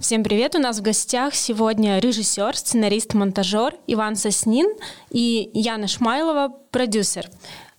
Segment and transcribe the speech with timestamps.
[0.00, 0.54] Всем привет!
[0.54, 4.68] У нас в гостях сегодня режиссер, сценарист, монтажер Иван Соснин
[5.10, 7.28] и Яна Шмайлова, продюсер.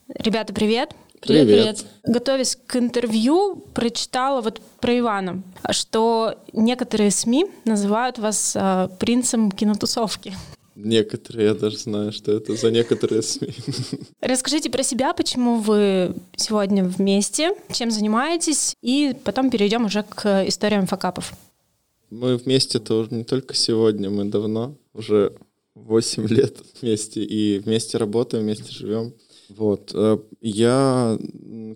[0.09, 0.91] Ребята, привет!
[1.21, 1.47] Привет.
[1.47, 1.85] привет.
[2.03, 10.35] Готовясь к интервью, прочитала вот про Ивана, что некоторые СМИ называют вас э, принцем кинотусовки.
[10.75, 13.53] Некоторые, я даже знаю, что это за некоторые СМИ.
[14.19, 20.85] Расскажите про себя, почему вы сегодня вместе, чем занимаетесь, и потом перейдем уже к историям
[20.85, 21.33] факапов.
[22.09, 25.33] Мы вместе тоже не только сегодня, мы давно, уже
[25.75, 29.13] 8 лет вместе, и вместе работаем, вместе живем.
[29.49, 29.91] Вот.
[29.95, 31.17] Э, я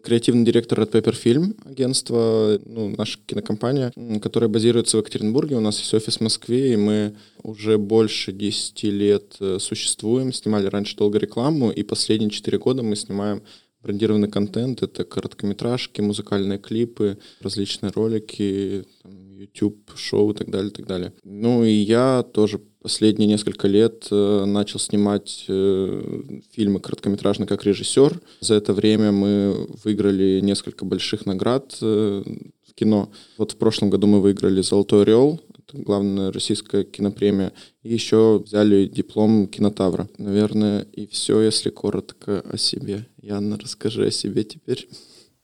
[0.04, 3.92] креативный директор от Paper Film, агентство, ну, наша кинокомпания,
[4.22, 5.56] которая базируется в Екатеринбурге.
[5.56, 10.34] У нас есть офис в Москве, и мы уже больше 10 лет э, существуем.
[10.34, 13.42] Снимали раньше долго рекламу, и последние 4 года мы снимаем
[13.82, 14.82] брендированный контент.
[14.84, 21.14] Это короткометражки, музыкальные клипы, различные ролики, там, YouTube-шоу и так далее, и так далее.
[21.24, 26.22] Ну и я тоже последние несколько лет э, начал снимать э,
[26.52, 28.20] фильмы короткометражные как режиссер.
[28.42, 32.24] За это время мы выиграли несколько больших наград э,
[32.68, 33.12] в кино.
[33.38, 38.86] Вот в прошлом году мы выиграли «Золотой орел», это главная российская кинопремия, и еще взяли
[38.86, 40.10] диплом кинотавра.
[40.18, 43.08] Наверное, и все, если коротко о себе.
[43.22, 44.90] Яна, расскажи о себе теперь.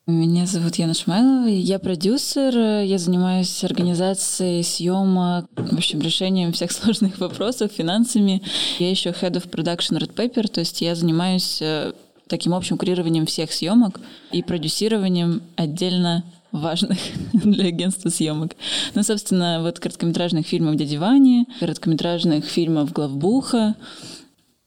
[0.09, 7.19] Меня зовут Яна Шмайлова, я продюсер, я занимаюсь организацией съемок, в общем, решением всех сложных
[7.19, 8.41] вопросов, финансами.
[8.79, 11.93] Я еще head of production Red Paper, то есть я занимаюсь э,
[12.27, 13.99] таким общим курированием всех съемок
[14.31, 16.97] и продюсированием отдельно важных
[17.33, 18.53] для агентства съемок.
[18.95, 23.75] Ну, собственно, вот короткометражных фильмов «Дяди Вани», короткометражных фильмов «Главбуха»,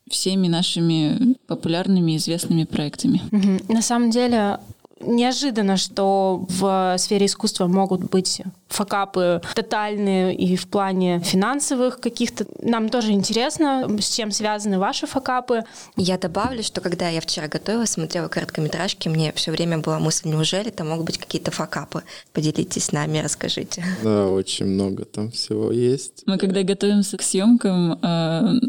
[0.09, 3.23] всеми нашими популярными известными проектами.
[3.69, 4.59] На самом деле
[5.03, 12.47] неожиданно, что в сфере искусства могут быть факапы тотальные и в плане финансовых каких-то.
[12.63, 15.65] Нам тоже интересно, с чем связаны ваши факапы.
[15.97, 20.71] Я добавлю, что когда я вчера готовилась, смотрела короткометражки, мне все время была мысль, неужели
[20.71, 22.03] там могут быть какие-то факапы?
[22.33, 23.85] Поделитесь с нами, расскажите.
[24.03, 26.23] Да, очень много там всего есть.
[26.27, 28.61] Мы когда готовимся к съемкам, э,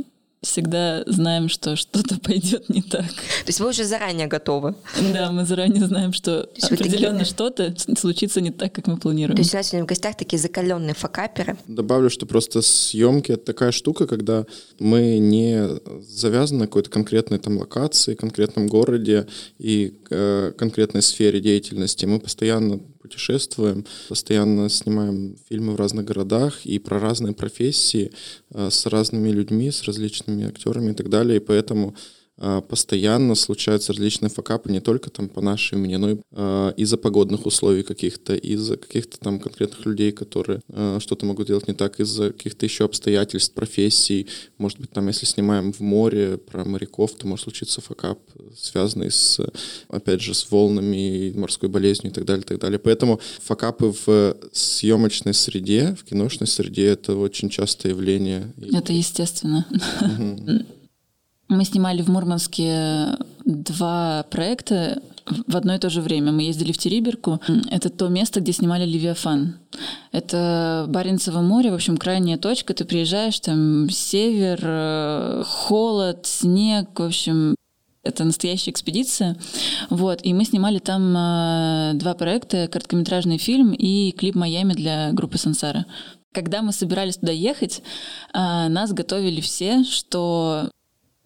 [0.44, 3.06] всегда знаем, что что-то пойдет не так.
[3.06, 4.76] То есть вы уже заранее готовы?
[5.14, 7.34] Да, мы заранее знаем, что определенно такие...
[7.34, 9.36] что-то случится не так, как мы планируем.
[9.36, 11.58] То есть у нас сегодня в гостях такие закаленные факаперы.
[11.68, 14.46] Добавлю, что просто съемки это такая штука, когда
[14.80, 15.68] мы не
[16.08, 19.28] завязаны на какой-то конкретной там локации, конкретном городе
[19.58, 22.06] и э, конкретной сфере деятельности.
[22.06, 28.14] Мы постоянно путешествуем, постоянно снимаем фильмы в разных городах и про разные профессии
[28.52, 31.38] э, с разными людьми, с различными актерами и так далее.
[31.38, 31.96] И поэтому
[32.68, 37.46] постоянно случаются различные факапы не только там по нашей имени, но и э, из-за погодных
[37.46, 42.32] условий каких-то, из-за каких-то там конкретных людей, которые э, что-то могут делать не так, из-за
[42.32, 44.28] каких-то еще обстоятельств, профессий.
[44.58, 48.20] Может быть, там, если снимаем в море про моряков, то может случиться факап,
[48.58, 49.40] связанный с,
[49.88, 52.80] опять же, с волнами, морской болезнью и так далее, и так далее.
[52.80, 58.52] Поэтому факапы в съемочной среде, в киношной среде, это очень частое явление.
[58.74, 59.66] Это естественно.
[61.50, 65.02] Мы снимали в Мурманске два проекта
[65.48, 66.32] в одно и то же время.
[66.32, 67.40] Мы ездили в Териберку.
[67.70, 69.56] Это то место, где снимали «Левиафан».
[70.12, 72.74] Это Баренцево море, в общем, крайняя точка.
[72.74, 77.56] Ты приезжаешь, там север, э, холод, снег, в общем,
[78.04, 79.38] это настоящая экспедиция.
[79.90, 80.20] Вот.
[80.24, 85.86] И мы снимали там э, два проекта, короткометражный фильм и клип «Майами» для группы «Сансара».
[86.34, 87.82] Когда мы собирались туда ехать,
[88.34, 90.70] э, нас готовили все, что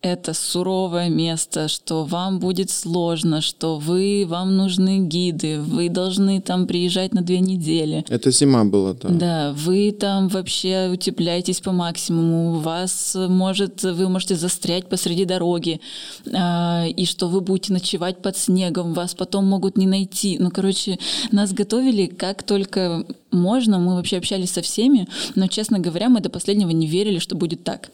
[0.02, 6.68] это суровое место, что вам будет сложно, что вы, вам нужны гиды, вы должны там
[6.68, 8.06] приезжать на две недели.
[8.08, 9.10] Это зима была, да.
[9.10, 15.82] Да, вы там вообще утепляетесь по максимуму, вас может, вы можете застрять посреди дороги,
[16.26, 20.38] э, и что вы будете ночевать под снегом, вас потом могут не найти.
[20.40, 21.00] Ну, короче,
[21.32, 26.30] нас готовили как только можно, мы вообще общались со всеми, но, честно говоря, мы до
[26.30, 27.90] последнего не верили, что будет так.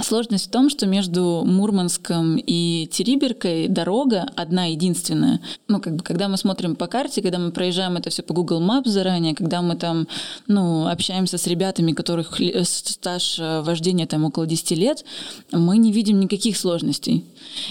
[0.00, 5.40] Сложность в том, что между Мурманском и Териберкой дорога одна единственная.
[5.66, 8.62] Ну, как бы, когда мы смотрим по карте, когда мы проезжаем это все по Google
[8.62, 10.06] Maps заранее, когда мы там,
[10.46, 15.04] ну, общаемся с ребятами, которых стаж э, вождения там около 10 лет,
[15.50, 17.24] мы не видим никаких сложностей.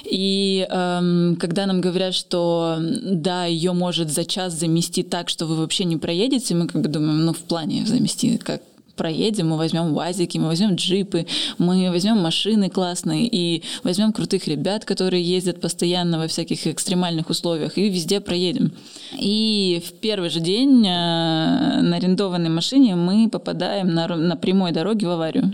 [0.03, 5.55] И эм, когда нам говорят, что да, ее может за час замести так, что вы
[5.55, 8.61] вообще не проедете, мы как бы думаем, ну, в плане замести, как,
[8.97, 11.25] проедем, мы возьмем УАЗики, мы возьмем джипы,
[11.57, 17.77] мы возьмем машины классные и возьмем крутых ребят, которые ездят постоянно во всяких экстремальных условиях,
[17.77, 18.73] и везде проедем.
[19.17, 25.07] И в первый же день э, на арендованной машине мы попадаем на, на прямой дороге
[25.07, 25.53] в аварию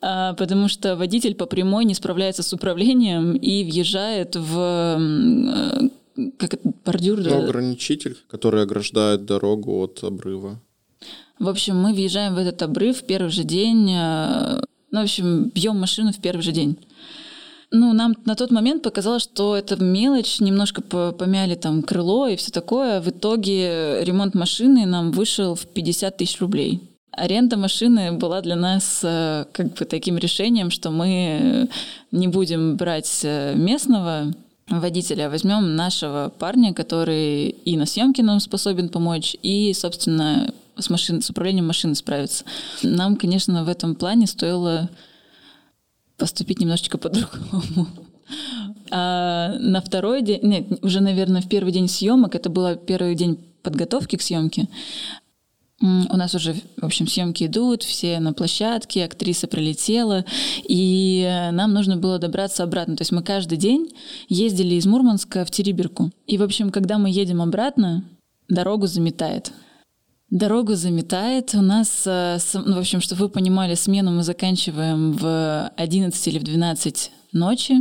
[0.00, 5.88] а, потому что водитель по прямой не справляется с управлением и въезжает в э,
[6.38, 7.20] как это, бордюр?
[7.20, 10.60] Ограничитель, который ограждает дорогу от обрыва.
[11.38, 13.90] В общем, мы въезжаем в этот обрыв в первый же день.
[13.92, 16.76] Э, ну, в общем, бьем машину в первый же день.
[17.70, 22.50] Ну, нам на тот момент показалось, что это мелочь, немножко помяли там крыло и все
[22.50, 23.00] такое.
[23.00, 26.80] В итоге ремонт машины нам вышел в 50 тысяч рублей.
[27.12, 31.68] Аренда машины была для нас э, как бы таким решением, что мы
[32.10, 34.32] не будем брать э, местного
[34.68, 41.22] водителя, возьмем нашего парня, который и на съемке нам способен помочь, и, собственно, с, машин,
[41.22, 42.44] с управлением машины справиться.
[42.82, 44.90] Нам, конечно, в этом плане стоило
[46.16, 47.86] поступить немножечко по-другому.
[48.90, 53.38] А на второй день, нет, уже, наверное, в первый день съемок, это был первый день
[53.62, 54.68] подготовки к съемке,
[55.80, 60.24] у нас уже, в общем, съемки идут, все на площадке, актриса прилетела,
[60.64, 62.96] и нам нужно было добраться обратно.
[62.96, 63.92] То есть мы каждый день
[64.28, 66.10] ездили из Мурманска в Териберку.
[66.26, 68.04] И, в общем, когда мы едем обратно,
[68.48, 69.52] дорогу заметает.
[70.30, 71.54] Дорогу заметает.
[71.54, 76.38] У нас, э, ну, в общем, чтобы вы понимали, смену мы заканчиваем в 11 или
[76.38, 77.76] в 12 ночи.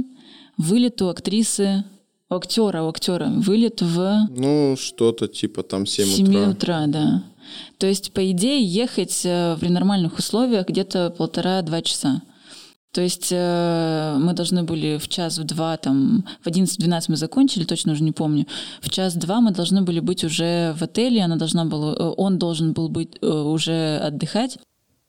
[0.57, 1.83] Вылет у актрисы
[2.29, 4.27] у актера, у актера вылет в...
[4.29, 6.15] Ну, что-то типа там 7 утра.
[6.15, 7.23] 7 утра, да.
[7.77, 12.21] То есть, по идее, ехать э, в нормальных условиях где-то полтора-два часа.
[12.93, 17.63] То есть э, мы должны были в час, в два, там, в 11-12 мы закончили,
[17.63, 18.47] точно уже не помню.
[18.81, 22.73] В час-два мы должны были быть уже в отеле, она должна была, э, он должен
[22.73, 24.57] был быть уже отдыхать.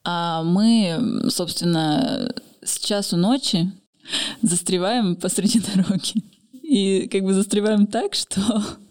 [0.05, 2.33] А мы, собственно,
[2.63, 3.71] с часу ночи
[4.43, 6.23] застреваем посреди дороги.
[6.63, 8.41] И как бы застреваем так, что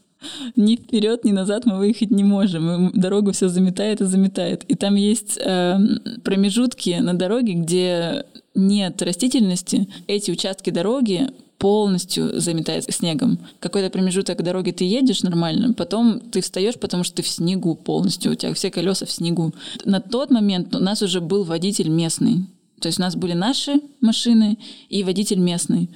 [0.55, 2.91] ни вперед, ни назад мы выехать не можем.
[2.93, 4.63] Дорогу все заметает и заметает.
[4.63, 5.77] И там есть э,
[6.23, 8.25] промежутки на дороге, где
[8.57, 9.87] нет растительности.
[10.07, 13.39] Эти участки дороги полностью заметает снегом.
[13.59, 18.31] Какой-то промежуток дороги ты едешь нормально, потом ты встаешь, потому что ты в снегу полностью,
[18.31, 19.53] у тебя все колеса в снегу.
[19.85, 22.45] На тот момент у нас уже был водитель местный.
[22.79, 24.57] То есть у нас были наши машины
[24.89, 25.89] и водитель местный.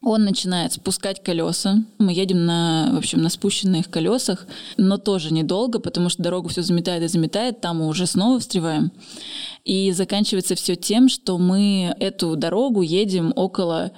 [0.00, 1.82] Он начинает спускать колеса.
[1.98, 4.46] Мы едем на, в общем, на спущенных колесах,
[4.76, 8.92] но тоже недолго, потому что дорогу все заметает и заметает, там мы уже снова встреваем.
[9.64, 13.90] И заканчивается все тем, что мы эту дорогу едем около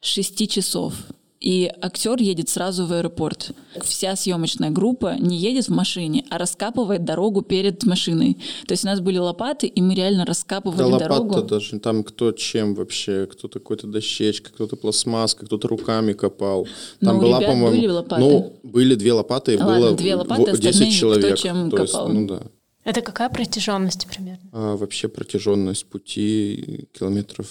[0.00, 0.94] шести часов
[1.44, 3.50] и актер едет сразу в аэропорт.
[3.82, 8.38] Вся съемочная группа не едет в машине, а раскапывает дорогу перед машиной.
[8.66, 11.34] То есть у нас были лопаты, и мы реально раскапывали да, дорогу.
[11.34, 16.66] лопата даже, там кто чем вообще, кто-то какой-то дощечка, кто-то пластмасска, кто-то руками копал.
[17.00, 18.22] Там ну, была, по-моему, были лопаты.
[18.22, 21.26] Ну, были две лопаты, и Ладно, было две лопаты, 10 человек.
[21.26, 22.08] Кто чем То копал.
[22.08, 22.42] Есть, ну да.
[22.84, 24.48] Это какая протяженность примерно?
[24.52, 27.48] А, вообще протяженность пути километров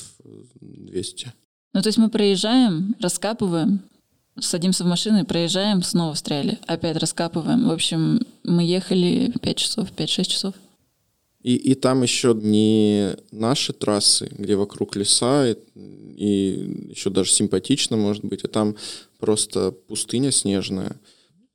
[0.61, 1.31] 200.
[1.73, 3.81] Ну, то есть мы проезжаем, раскапываем,
[4.39, 7.67] садимся в машину и проезжаем, снова встряли, опять раскапываем.
[7.67, 10.55] В общем, мы ехали 5 часов, 5-6 часов.
[11.41, 17.97] И, и там еще не наши трассы, где вокруг леса, и, и еще даже симпатично,
[17.97, 18.75] может быть, а там
[19.19, 20.95] просто пустыня снежная.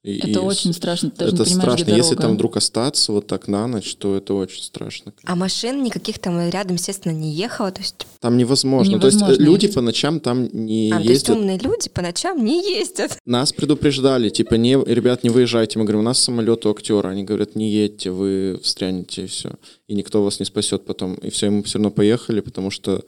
[0.08, 1.10] И, это и очень страшно.
[1.10, 1.84] Ты это страшно.
[1.84, 5.12] Где Если там вдруг остаться вот так на ночь, то это очень страшно.
[5.24, 7.70] А машин никаких там рядом, естественно, не ехало?
[7.70, 8.06] То есть...
[8.20, 8.92] Там невозможно.
[8.92, 9.74] невозможно то есть люди ездить.
[9.74, 11.06] по ночам там не а, ездят.
[11.06, 13.18] То есть умные люди по ночам не ездят.
[13.26, 15.78] Нас предупреждали, типа, не, ребят, не выезжайте.
[15.78, 17.08] Мы говорим, у нас самолет у актера.
[17.08, 19.50] Они говорят, не едьте, вы встрянете, и все.
[19.88, 21.14] И никто вас не спасет потом.
[21.16, 23.04] И все, мы все равно поехали, потому что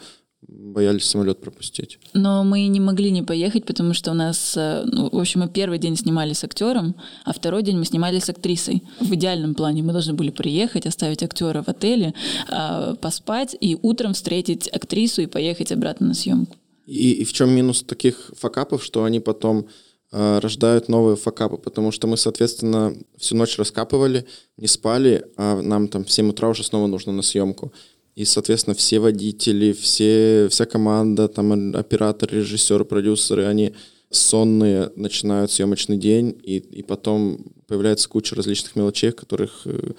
[0.48, 1.98] боялись самолет пропустить.
[2.14, 5.48] Но мы не могли не поехать, потому что у нас, э, ну, в общем, мы
[5.48, 6.94] первый день снимали с актером,
[7.24, 8.82] а второй день мы снимали с актрисой.
[9.00, 12.14] В идеальном плане мы должны были приехать, оставить актера в отеле,
[12.48, 16.56] а, поспать и утром встретить актрису и поехать обратно на съемку.
[16.86, 19.66] И, и в чем минус таких факапов, что они потом
[20.12, 25.88] э, рождают новые факапы, потому что мы, соответственно, всю ночь раскапывали, не спали, а нам
[25.88, 27.72] там в 7 утра уже снова нужно на съемку.
[28.20, 33.72] И, соответственно, все водители, все, вся команда, там оператор, режиссер, продюсеры, они
[34.10, 39.92] сонные начинают съемочный день, и, и потом появляется куча различных мелочей, которых э,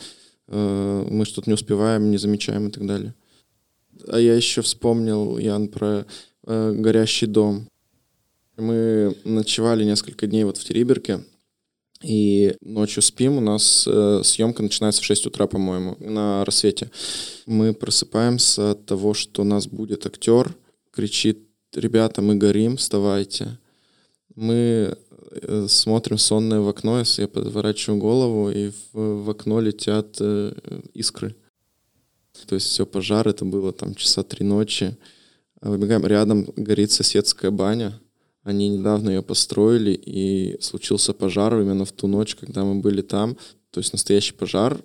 [0.49, 3.15] э, мы что-то не успеваем, не замечаем и так далее.
[4.07, 6.05] А я еще вспомнил, Ян, про
[6.45, 7.67] э, горящий дом.
[8.55, 11.21] Мы ночевали несколько дней вот в Териберке,
[12.01, 16.89] И ночью спим, у нас э, съемка начинается в 6 утра, по-моему, на рассвете.
[17.45, 20.55] Мы просыпаемся от того, что у нас будет актер,
[20.91, 21.39] кричит,
[21.75, 23.59] ребята, мы горим, вставайте.
[24.35, 24.97] Мы
[25.31, 30.53] э, смотрим сонное в окно, я подворачиваю голову, и в, в окно летят э,
[30.93, 31.35] искры.
[32.47, 34.97] То есть все, пожар, это было там часа три ночи.
[35.61, 37.99] Выбегаем, рядом горит соседская баня,
[38.43, 43.37] они недавно ее построили, и случился пожар именно в ту ночь, когда мы были там.
[43.69, 44.81] То есть настоящий пожар,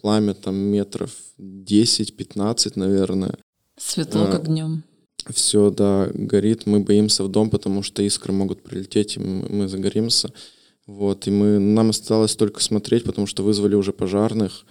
[0.00, 3.34] пламя там метров 10-15, наверное.
[3.76, 4.84] Светло, а, как днем.
[5.28, 6.66] Все, да, горит.
[6.66, 10.32] Мы боимся в дом, потому что искры могут прилететь, и мы, мы загоримся.
[10.86, 14.64] Вот, и мы, нам осталось только смотреть, потому что вызвали уже пожарных.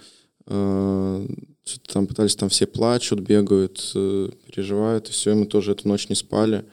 [0.46, 1.26] Э,
[1.64, 5.88] что-то там пытались, там все плачут, бегают, э, переживают, и все, и мы тоже эту
[5.88, 6.66] ночь не спали.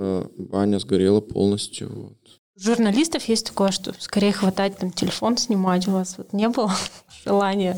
[0.00, 1.90] Э, баня сгорела полностью.
[1.92, 2.16] Вот.
[2.56, 6.72] У журналистов есть такое, что скорее хватать там телефон снимать у вас вот не было
[7.24, 7.76] желания.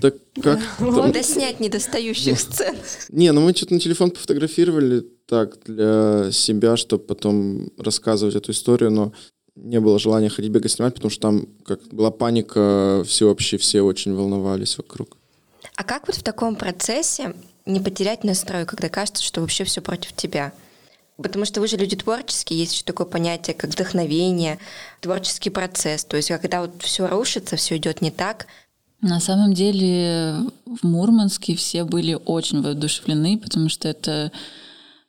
[0.00, 0.10] Да
[0.42, 0.60] как?
[0.78, 1.12] Там...
[1.12, 2.76] Да снять недостающих сцен.
[3.10, 8.90] Не, ну мы что-то на телефон пофотографировали так для себя, чтобы потом рассказывать эту историю,
[8.90, 9.12] но
[9.54, 14.14] не было желания ходить бегать снимать, потому что там как была паника всеобщая, все очень
[14.14, 15.16] волновались вокруг.
[15.76, 17.34] А как вот в таком процессе
[17.66, 20.52] не потерять настрой, когда кажется, что вообще все против тебя?
[21.16, 24.58] Потому что вы же люди творческие, есть еще такое понятие, как вдохновение,
[25.00, 26.04] творческий процесс.
[26.04, 28.46] То есть, когда вот все рушится, все идет не так.
[29.00, 34.30] На самом деле в Мурманске все были очень воодушевлены, потому что это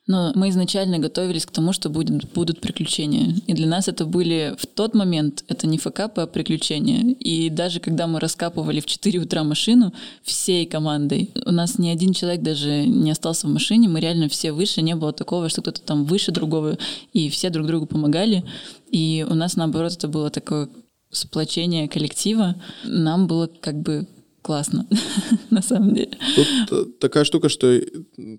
[0.08, 3.36] но мы изначально готовились к тому, что будет, будут приключения.
[3.46, 7.14] И для нас это были в тот момент, это не факапы, а приключения.
[7.20, 12.14] И даже когда мы раскапывали в 4 утра машину всей командой, у нас ни один
[12.14, 15.82] человек даже не остался в машине, мы реально все выше, не было такого, что кто-то
[15.82, 16.78] там выше другого,
[17.12, 18.44] и все друг другу помогали.
[18.90, 20.70] И у нас, наоборот, это было такое
[21.10, 22.54] сплочение коллектива.
[22.84, 24.06] Нам было как бы
[24.48, 24.86] классно,
[25.50, 26.16] на самом деле.
[26.34, 27.82] Тут э, такая штука, что э,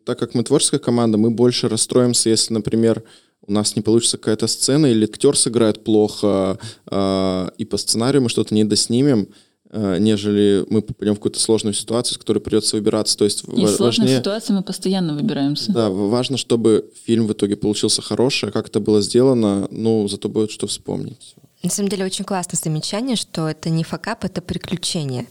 [0.03, 3.03] так как мы творческая команда, мы больше расстроимся, если, например,
[3.45, 6.57] у нас не получится какая-то сцена, или актер сыграет плохо,
[6.89, 9.27] э, и по сценарию мы что-то не доснимем,
[9.69, 13.15] э, нежели мы попадем в какую-то сложную ситуацию, с которой придется выбираться.
[13.15, 15.71] То есть и в сложной ситуации мы постоянно выбираемся.
[15.71, 20.27] Да, важно, чтобы фильм в итоге получился хороший, а как это было сделано, ну, зато
[20.27, 21.35] будет что вспомнить.
[21.61, 25.27] На самом деле очень классное замечание, что это не факап, это приключение.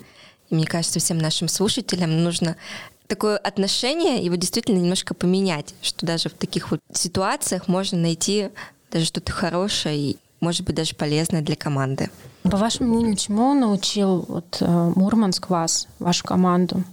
[0.51, 2.57] И мне кажется, всем нашим слушателям нужно
[3.07, 8.51] такое отношение, его действительно немножко поменять, что даже в таких вот ситуациях можно найти
[8.93, 12.11] даже что-то хорошее и, может быть, даже полезное для команды.
[12.43, 16.85] По вашему мнению, чему научил вот, э, Мурманск вас, вашу команду?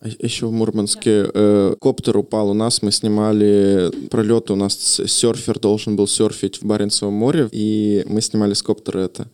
[0.00, 5.58] А еще в Мурманске э, коптер упал у нас, мы снимали пролеты, у нас серфер
[5.58, 9.28] должен был серфить в Баренцевом море, и мы снимали с коптера это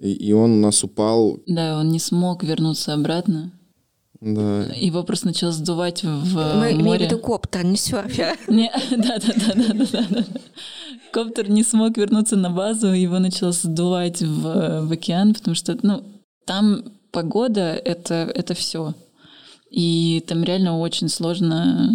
[0.00, 1.40] и, и он у нас упал.
[1.46, 3.52] Да, он не смог вернуться обратно.
[4.20, 4.64] Да.
[4.74, 7.08] Его просто начал сдувать в Мы море.
[7.10, 8.36] Мы коптер, не серфер.
[8.48, 10.24] Не, да, да, да, да, да, да.
[11.12, 16.04] Коптер не смог вернуться на базу, его начал сдувать в, в океан, потому что, ну,
[16.44, 18.94] там погода это, это все.
[19.70, 21.90] И там реально очень сложно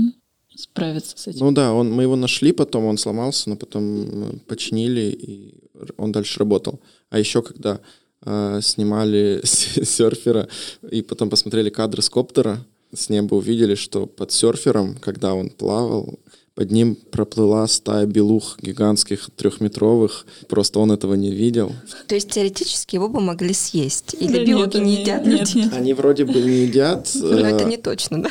[0.55, 1.45] справиться с этим.
[1.45, 5.63] Ну да, он, мы его нашли потом, он сломался, но потом починили, и
[5.97, 6.79] он дальше работал.
[7.13, 7.79] А еще когда
[8.25, 10.47] э, снимали серфера
[10.89, 16.17] и потом посмотрели кадры с коптера, с неба увидели, что под серфером, когда он плавал,
[16.55, 20.25] под ним проплыла стая белух гигантских трехметровых.
[20.47, 21.71] Просто он этого не видел.
[22.07, 24.15] То есть теоретически его бы могли съесть?
[24.19, 25.63] Или да белуги нет, не едят нет, людей?
[25.65, 25.73] Нет.
[25.73, 27.11] Они вроде бы не едят.
[27.15, 28.29] Но это не точно, да?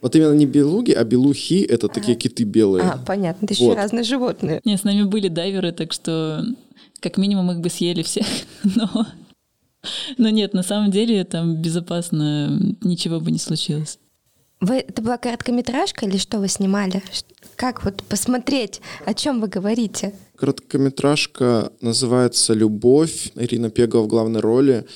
[0.00, 2.84] Вот именно не белуги, а белухи— это такие киты белые.
[2.84, 4.60] А, понятно, это еще разные животные.
[4.64, 6.44] Нет, с нами были дайверы, так что
[7.02, 8.26] как минимум их бы съели всех,
[8.64, 9.06] но...
[10.16, 13.98] Но нет, на самом деле там безопасно, ничего бы не случилось.
[14.60, 17.02] Вы, это была короткометражка или что вы снимали?
[17.56, 20.14] Как вот посмотреть, о чем вы говорите?
[20.36, 23.32] Короткометражка называется «Любовь».
[23.34, 24.86] Ирина Пегова в главной роли.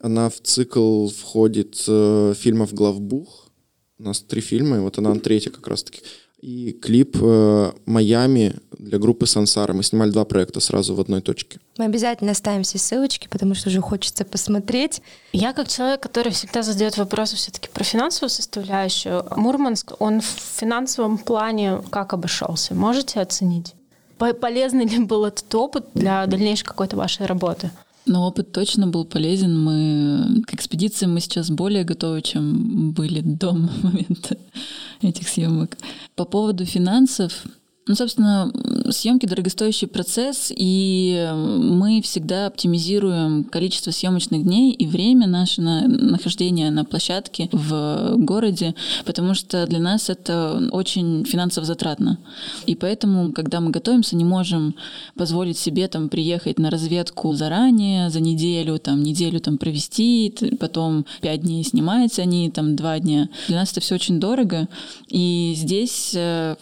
[0.00, 3.50] Она в цикл входит э, фильмов «Главбух».
[3.98, 6.00] У нас три фильма, и вот она третья как раз-таки
[6.40, 9.72] и клип э, «Майами» для группы «Сансара».
[9.72, 11.60] Мы снимали два проекта сразу в одной точке.
[11.76, 15.02] Мы обязательно оставим все ссылочки, потому что уже хочется посмотреть.
[15.32, 21.18] Я как человек, который всегда задает вопросы все-таки про финансовую составляющую, Мурманск, он в финансовом
[21.18, 22.74] плане как обошелся?
[22.74, 23.74] Можете оценить?
[24.18, 27.70] Полезный ли был этот опыт для дальнейшей какой-то вашей работы?
[28.06, 29.62] Но опыт точно был полезен.
[29.62, 33.52] Мы к экспедиции мы сейчас более готовы, чем были до
[33.82, 34.36] момента
[35.02, 35.76] этих съемок.
[36.16, 37.44] По поводу финансов,
[37.90, 38.52] Ну, собственно,
[38.90, 46.70] съемки дорогостоящий процесс, и мы всегда оптимизируем количество съемочных дней и время наше на нахождение
[46.70, 52.20] на площадке в городе, потому что для нас это очень финансово затратно.
[52.64, 54.76] И поэтому, когда мы готовимся, не можем
[55.16, 61.42] позволить себе там приехать на разведку заранее, за неделю, там неделю там провести, потом пять
[61.42, 63.28] дней снимаются они, там два дня.
[63.48, 64.68] Для нас это все очень дорого,
[65.08, 66.54] и здесь э,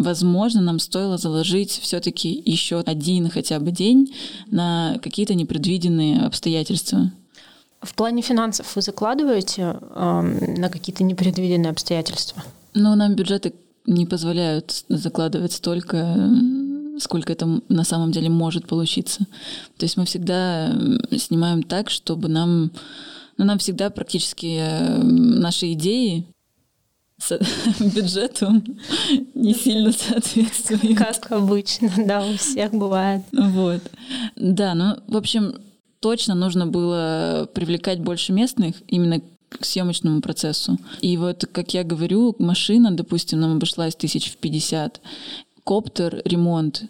[0.00, 4.14] возможно, нам стоило заложить все-таки еще один хотя бы день
[4.50, 7.10] на какие-то непредвиденные обстоятельства.
[7.82, 12.42] В плане финансов вы закладываете э, на какие-то непредвиденные обстоятельства?
[12.74, 13.54] Ну, нам бюджеты
[13.86, 16.16] не позволяют закладывать столько,
[16.98, 19.20] сколько это на самом деле может получиться.
[19.78, 20.72] То есть мы всегда
[21.16, 22.70] снимаем так, чтобы нам,
[23.38, 26.26] ну, нам всегда практически э, наши идеи
[27.80, 28.62] бюджету
[29.34, 30.98] не сильно соответствует.
[30.98, 33.22] Как обычно, да, у всех бывает.
[33.32, 33.82] Вот.
[34.36, 35.54] Да, ну, в общем,
[36.00, 40.78] точно нужно было привлекать больше местных именно к съемочному процессу.
[41.00, 45.00] И вот, как я говорю, машина, допустим, нам обошлась тысяч в пятьдесят.
[45.64, 46.84] Коптер, ремонт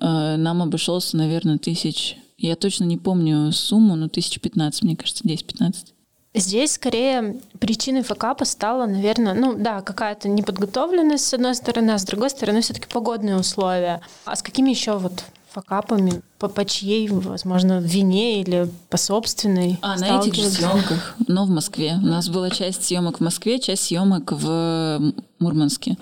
[0.00, 2.16] э, нам обошелся, наверное, тысяч...
[2.36, 5.92] Я точно не помню сумму, но тысяч пятнадцать, мне кажется, 10-15.
[6.34, 12.04] Здесь скорее причиной факапа стала, наверное, ну да, какая-то неподготовленность с одной стороны, а с
[12.04, 14.00] другой стороны все-таки погодные условия.
[14.24, 19.78] А с какими еще вот факапами, по, по чьей, возможно, вине или по собственной?
[19.80, 21.94] А, на этих же съемках, но в Москве.
[22.00, 25.96] У нас была часть съемок в Москве, часть съемок в Мурманске.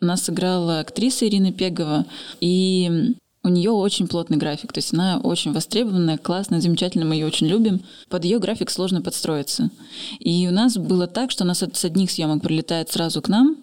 [0.00, 2.04] У нас сыграла актриса Ирина Пегова,
[2.40, 7.26] и у нее очень плотный график, то есть она очень востребованная, классная, замечательная, мы ее
[7.26, 7.80] очень любим.
[8.08, 9.70] Под ее график сложно подстроиться.
[10.18, 13.56] И у нас было так, что она с одних съемок прилетает сразу к нам,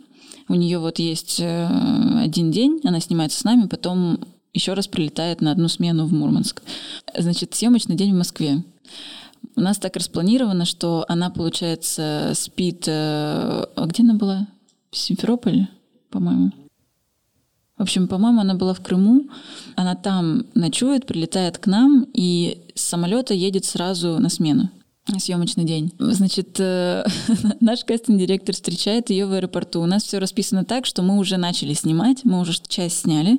[0.48, 1.68] у нее вот есть э,
[2.22, 4.20] один день, она снимается с нами, потом
[4.54, 6.62] еще раз прилетает на одну смену в Мурманск.
[7.18, 8.64] Значит, съемочный день в Москве.
[9.56, 12.88] У нас так распланировано, что она, получается, спит...
[12.88, 14.48] Э, а где она была?
[14.92, 15.68] В Симферополе,
[16.10, 16.52] по-моему.
[17.84, 19.28] Общем, по-моему, она была в Крыму.
[19.76, 24.70] Она там ночует, прилетает к нам и с самолета едет сразу на смену
[25.20, 25.92] съемочный день.
[26.00, 27.04] Значит, э,
[27.60, 29.82] наш кастинг-директор встречает ее в аэропорту.
[29.82, 33.38] У нас все расписано так, что мы уже начали снимать, мы уже часть сняли,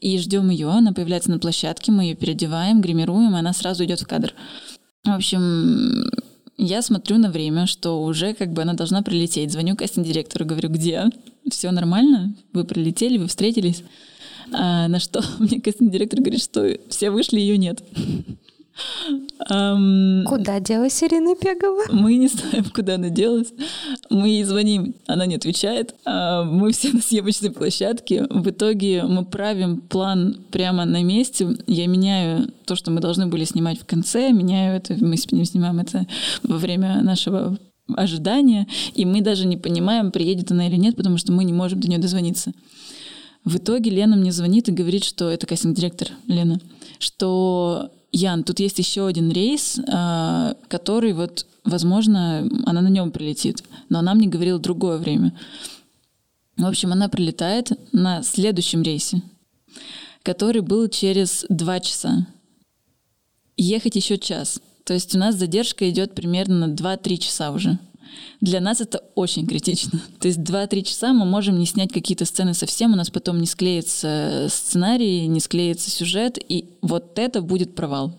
[0.00, 0.68] и ждем ее.
[0.68, 4.34] Она появляется на площадке, мы ее переодеваем, гримируем, и она сразу идет в кадр.
[5.04, 6.10] В общем,
[6.58, 9.52] я смотрю на время, что уже как бы она должна прилететь.
[9.52, 11.04] Звоню кастинг-директору, говорю, где?
[11.50, 12.34] Все нормально?
[12.52, 13.82] Вы прилетели, вы встретились?
[14.52, 17.82] А, на что мне кастинг-директор говорит, что все вышли, ее нет.
[19.50, 21.84] Um, куда делась Ирина Пегова?
[21.92, 23.52] Мы не знаем, куда она делась.
[24.10, 25.94] Мы ей звоним, она не отвечает.
[26.04, 28.26] Uh, мы все на съемочной площадке.
[28.30, 31.56] В итоге мы правим план прямо на месте.
[31.66, 36.06] Я меняю то, что мы должны были снимать в конце, меняю это, мы снимаем это
[36.42, 37.56] во время нашего
[37.88, 41.80] ожидания, и мы даже не понимаем, приедет она или нет, потому что мы не можем
[41.80, 42.52] до нее дозвониться.
[43.44, 46.60] В итоге Лена мне звонит и говорит, что это кастинг-директор Лена,
[46.98, 53.62] что Ян, тут есть еще один рейс, а, который вот, возможно, она на нем прилетит,
[53.88, 55.36] но она мне говорила другое время.
[56.56, 59.20] В общем, она прилетает на следующем рейсе,
[60.22, 62.26] который был через два часа.
[63.56, 64.60] Ехать еще час.
[64.84, 67.78] То есть у нас задержка идет примерно на 2-3 часа уже.
[68.40, 70.00] Для нас это очень критично.
[70.20, 73.46] То есть 2-3 часа мы можем не снять какие-то сцены совсем, у нас потом не
[73.46, 78.18] склеится сценарий, не склеится сюжет, и вот это будет провал.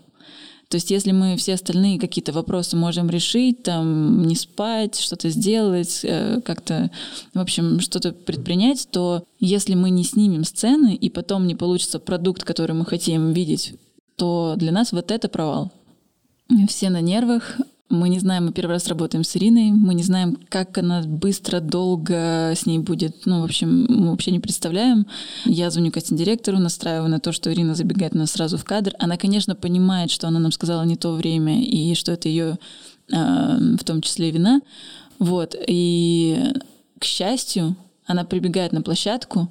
[0.68, 6.00] То есть если мы все остальные какие-то вопросы можем решить, там, не спать, что-то сделать,
[6.04, 6.90] э, как-то,
[7.36, 12.44] в общем, что-то предпринять, то если мы не снимем сцены и потом не получится продукт,
[12.44, 13.76] который мы хотим видеть,
[14.16, 15.72] то для нас вот это провал.
[16.68, 17.58] Все на нервах,
[17.90, 21.60] мы не знаем, мы первый раз работаем с Ириной, мы не знаем, как она быстро,
[21.60, 23.26] долго с ней будет.
[23.26, 25.06] Ну, в общем, мы вообще не представляем.
[25.46, 28.94] Я звоню кастинг-директору, настраиваю на то, что Ирина забегает у нас сразу в кадр.
[29.00, 32.58] Она, конечно, понимает, что она нам сказала не то время и что это ее
[33.12, 34.62] э, в том числе вина.
[35.20, 35.56] Вот.
[35.68, 36.54] И,
[37.00, 37.76] к счастью,
[38.08, 39.50] она прибегает на площадку,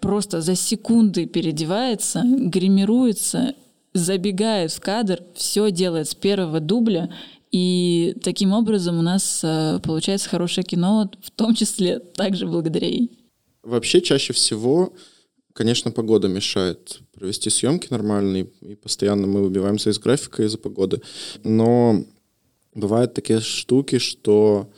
[0.00, 3.54] просто за секунды переодевается, гримируется,
[3.94, 7.10] забегает в кадр, все делает с первого дубля,
[7.52, 13.12] и таким образом у нас э, получается хорошее кино, в том числе также благодаря ей.
[13.62, 14.92] Вообще чаще всего,
[15.52, 21.00] конечно, погода мешает провести съемки нормальные, и постоянно мы выбиваемся из графика из-за погоды.
[21.44, 22.04] Но
[22.74, 24.68] бывают такие штуки, что,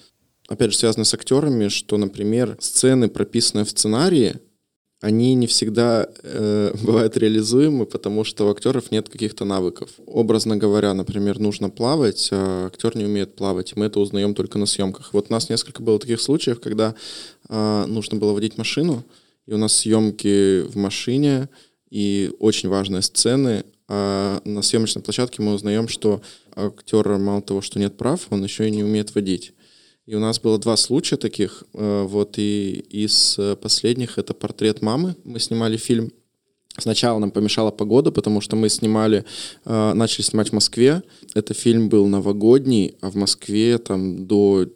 [0.47, 4.37] опять же, связаны с актерами, что, например, сцены, прописанные в сценарии,
[5.01, 9.91] они не всегда э, бывают реализуемы, потому что у актеров нет каких-то навыков.
[10.07, 14.59] Образно говоря, например, нужно плавать, а актер не умеет плавать, и мы это узнаем только
[14.59, 15.13] на съемках.
[15.13, 16.95] Вот у нас несколько было таких случаев, когда
[17.49, 19.05] э, нужно было водить машину,
[19.47, 21.49] и у нас съемки в машине,
[21.91, 26.21] и очень важные сцены, а на съемочной площадке мы узнаем, что
[26.57, 29.53] актер мало того, что нет прав, он еще и не умеет водить.
[30.07, 31.65] И у нас было два случая таких.
[31.75, 35.17] Э, вот и из последних это портрет мамы.
[35.25, 36.13] Мы снимали фильм.
[36.79, 39.25] Сначала нам помешала погода, потому что мы снимали,
[39.65, 41.03] э, начали снимать в Москве.
[41.35, 44.67] Это фильм был новогодний, а в Москве там до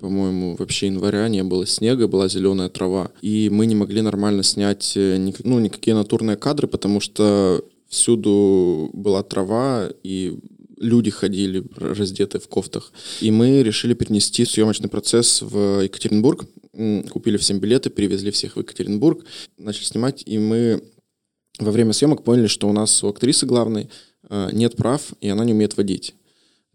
[0.00, 3.10] по-моему, вообще января не было снега, была зеленая трава.
[3.20, 9.22] И мы не могли нормально снять э, ну, никакие натурные кадры, потому что всюду была
[9.22, 10.38] трава, и
[10.80, 12.92] люди ходили раздетые в кофтах.
[13.20, 16.46] И мы решили перенести съемочный процесс в Екатеринбург.
[17.10, 19.24] Купили всем билеты, перевезли всех в Екатеринбург,
[19.58, 20.82] начали снимать, и мы
[21.58, 23.90] во время съемок поняли, что у нас у актрисы главной
[24.28, 26.14] э, нет прав, и она не умеет водить.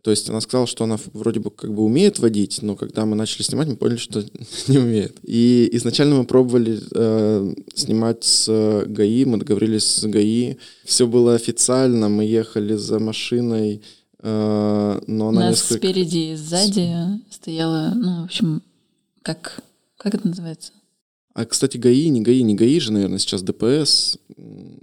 [0.06, 3.16] То есть она сказала, что она вроде бы как бы умеет водить, но когда мы
[3.16, 4.24] начали снимать, мы поняли, что
[4.68, 5.18] не умеет.
[5.24, 12.08] И изначально мы пробовали э, снимать с ГАИ, мы договорились с ГАИ, все было официально,
[12.08, 13.82] мы ехали за машиной,
[14.20, 15.88] э, но она У нас несколько...
[15.88, 16.88] спереди и сзади
[17.32, 18.62] стояла, ну, в общем,
[19.24, 19.60] как,
[19.98, 20.72] как это называется?
[21.36, 24.18] А, кстати, ГАИ, не ГАИ, не ГАИ же, наверное, сейчас ДПС,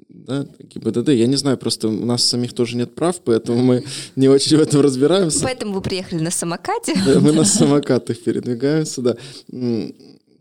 [0.09, 1.09] да, ГИБДД.
[1.09, 3.85] Я не знаю, просто у нас самих тоже нет прав, поэтому мы
[4.17, 5.43] не очень в этом разбираемся.
[5.43, 6.95] Поэтому вы приехали на самокате?
[7.07, 9.17] Да, мы на самокатах передвигаемся, да.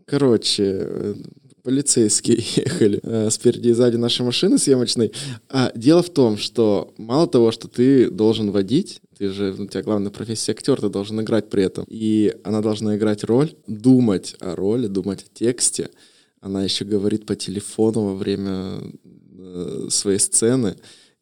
[0.04, 1.16] Короче,
[1.62, 5.12] полицейские ехали э, спереди и сзади нашей машины съемочной.
[5.48, 9.82] А дело в том, что мало того, что ты должен водить, ты же, у тебя
[9.82, 11.84] главная профессия актер, ты должен играть при этом.
[11.88, 15.90] И она должна играть роль, думать о роли, думать о тексте.
[16.40, 18.80] Она еще говорит по телефону во время
[19.38, 20.76] э, своей сцены.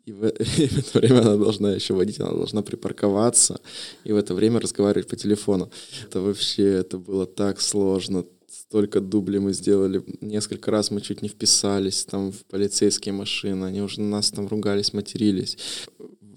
[0.07, 0.27] И в,
[0.59, 3.61] и в это время она должна еще водить, она должна припарковаться
[4.05, 5.71] и в это время разговаривать по телефону.
[6.05, 8.25] Это вообще, это было так сложно.
[8.49, 10.03] Столько дублей мы сделали.
[10.21, 13.65] Несколько раз мы чуть не вписались там в полицейские машины.
[13.67, 15.57] Они уже на нас там ругались, матерились.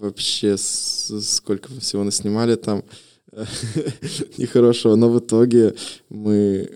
[0.04, 2.84] Вообще, сколько мы всего наснимали там
[4.36, 4.96] нехорошего.
[4.96, 5.74] Но в итоге
[6.10, 6.68] мы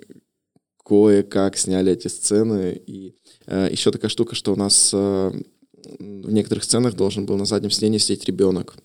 [0.82, 2.80] кое-как сняли эти сцены.
[2.86, 3.14] И
[3.46, 5.32] э, еще такая штука, что у нас э,
[5.98, 8.76] в некоторых сценах должен был на заднем сиденье сидеть ребенок.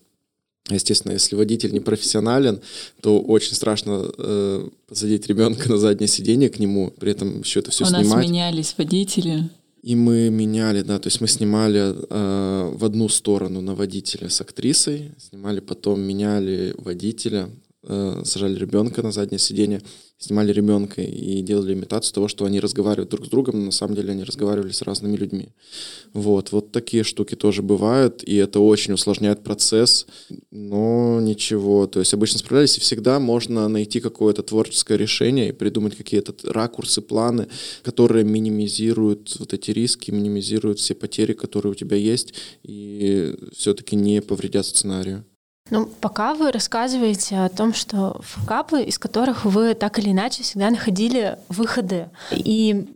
[0.68, 2.60] Естественно, если водитель не профессионален,
[3.00, 7.70] то очень страшно э, посадить ребенка на заднее сиденье к нему, при этом еще это
[7.70, 8.06] все У снимать.
[8.06, 9.48] нас менялись водители.
[9.84, 14.40] И мы меняли, да, то есть мы снимали э, в одну сторону на водителя с
[14.40, 17.50] актрисой, снимали потом, меняли водителя,
[17.86, 19.82] э, сажали ребенка на заднее сиденье,
[20.18, 23.94] снимали ребенка и делали имитацию того, что они разговаривают друг с другом, но на самом
[23.94, 25.48] деле они разговаривали с разными людьми.
[26.12, 30.06] Вот, вот такие штуки тоже бывают, и это очень усложняет процесс,
[30.50, 35.96] но ничего, то есть обычно справлялись, и всегда можно найти какое-то творческое решение и придумать
[35.96, 37.48] какие-то ракурсы, планы,
[37.82, 44.22] которые минимизируют вот эти риски, минимизируют все потери, которые у тебя есть, и все-таки не
[44.22, 45.24] повредят сценарию.
[45.70, 50.68] Ну, пока вы рассказываете о том, что факапы, из которых вы так или иначе всегда
[50.68, 52.10] находили выходы.
[52.32, 52.86] И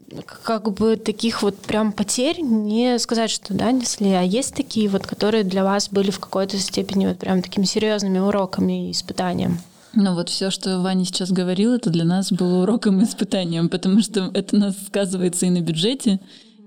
[0.45, 5.07] как бы таких вот прям потерь не сказать, что да, несли, а есть такие вот,
[5.07, 9.61] которые для вас были в какой-то степени вот прям такими серьезными уроками и испытанием.
[9.95, 14.03] Ну вот все, что Ваня сейчас говорил, это для нас было уроком и испытанием, потому
[14.03, 16.21] что это нас сказывается и на бюджете,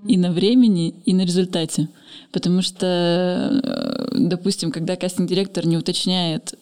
[0.04, 1.88] и на времени, и на результате.
[2.32, 2.86] Потому что,
[3.62, 6.54] э, допустим, когда кастинг-директор не уточняет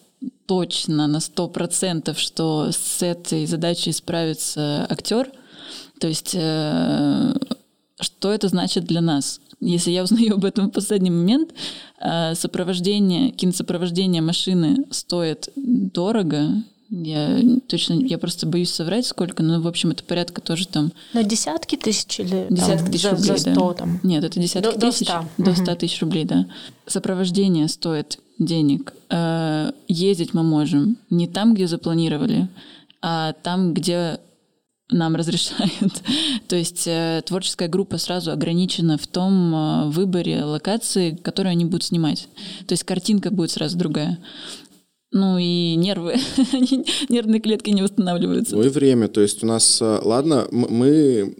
[0.45, 5.31] точно на 100%, что с этой задачей справится актер,
[5.99, 7.33] то есть э,
[8.01, 9.39] что это значит для нас?
[9.61, 11.53] Если я узнаю об этом в последний момент,
[11.99, 19.67] э, сопровождение, киносопровождение машины стоит дорого, я точно, я просто боюсь соврать, сколько, но, в
[19.67, 20.91] общем, это порядка тоже там...
[21.13, 23.73] На десятки тысяч или Десятки там, тысяч за, рублей, за 100 да.
[23.73, 23.99] там?
[24.03, 25.07] Нет, это десятки До- до тысяч.
[25.07, 25.25] 100.
[25.37, 25.63] До Мгм.
[25.63, 26.45] 100 тысяч рублей, да.
[26.85, 28.93] Сопровождение стоит денег.
[29.09, 32.49] Э, Ездить мы можем не там, где запланировали,
[33.01, 34.19] а там, где
[34.89, 36.01] нам разрешают.
[36.49, 41.83] То есть э, творческая группа сразу ограничена в том э, выборе локации, которую они будут
[41.85, 42.27] снимать.
[42.67, 44.19] То есть картинка будет сразу другая.
[45.11, 46.15] Ну и нервы,
[47.09, 48.55] нервные клетки не восстанавливаются.
[48.55, 49.07] Ну время.
[49.09, 51.35] То есть у нас, э, ладно, мы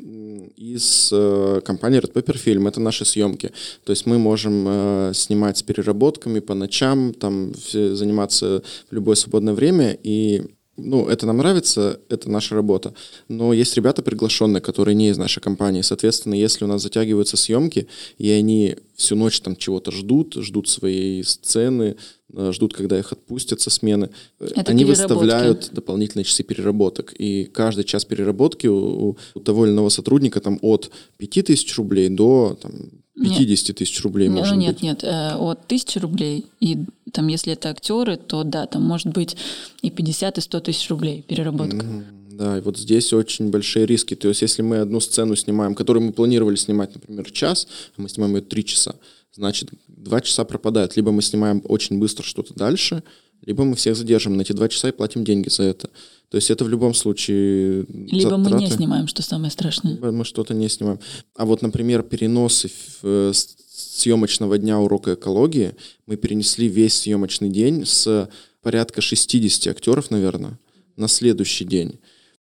[0.57, 3.51] из э, компании Red Pepper Film, это наши съемки.
[3.83, 9.53] То есть мы можем э, снимать с переработками по ночам, там заниматься в любое свободное
[9.53, 9.97] время.
[10.03, 10.43] И
[10.77, 12.93] ну, это нам нравится, это наша работа.
[13.27, 15.81] Но есть ребята приглашенные, которые не из нашей компании.
[15.81, 21.23] Соответственно, если у нас затягиваются съемки, и они всю ночь там чего-то ждут, ждут своей
[21.23, 21.95] сцены,
[22.33, 24.09] э, ждут, когда их отпустят со смены,
[24.39, 27.13] Это они выставляют дополнительные часы переработок.
[27.17, 32.57] И каждый час переработки у, у того или иного сотрудника там от 5000 рублей до
[32.61, 32.71] там,
[33.15, 33.37] Нет.
[33.37, 34.83] 50 тысяч рублей Не, может ну нет, быть.
[34.83, 39.35] нет, э, от тысячи рублей, и там, если это актеры, то да, там может быть
[39.81, 41.85] и 50, и 100 тысяч рублей переработка.
[41.85, 42.20] Мгм.
[42.41, 44.15] Да, и вот здесь очень большие риски.
[44.15, 48.09] То есть, если мы одну сцену снимаем, которую мы планировали снимать, например, час, а мы
[48.09, 48.95] снимаем ее три часа,
[49.31, 50.95] значит, два часа пропадают.
[50.95, 53.03] Либо мы снимаем очень быстро что-то дальше,
[53.45, 55.89] либо мы всех задержим на эти два часа и платим деньги за это.
[56.29, 58.75] То есть это в любом случае Либо мы не затраты.
[58.75, 59.93] снимаем, что самое страшное.
[59.93, 60.99] Либо мы что-то не снимаем.
[61.35, 63.33] А вот, например, переносы в- э,
[63.75, 65.75] съемочного дня урока экологии
[66.07, 68.29] мы перенесли весь съемочный день с
[68.63, 70.57] порядка 60 актеров, наверное,
[70.97, 71.99] на следующий день.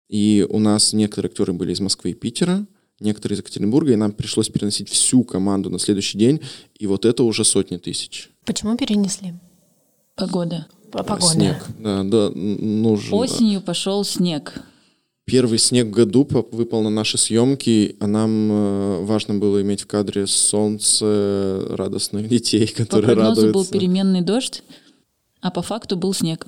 [0.10, 2.66] И у нас некоторые актеры были из Москвы и Питера,
[3.00, 6.42] некоторые из Екатеринбурга, и нам пришлось переносить всю команду на следующий день,
[6.80, 8.30] и вот это уже сотни тысяч.
[8.46, 9.34] Почему перенесли?
[10.16, 10.66] Погода.
[10.92, 11.34] П- Погода.
[11.34, 13.14] Снег, да, да, нужен.
[13.14, 14.54] Осенью пошел снег.
[15.26, 19.88] Первый снег в году выпал на наши съемки, а нам э, важно было иметь в
[19.88, 23.74] кадре солнце, радостных детей, По которые прогнозу был радуются.
[23.74, 24.64] переменный дождь,
[25.42, 26.48] а по факту был снег.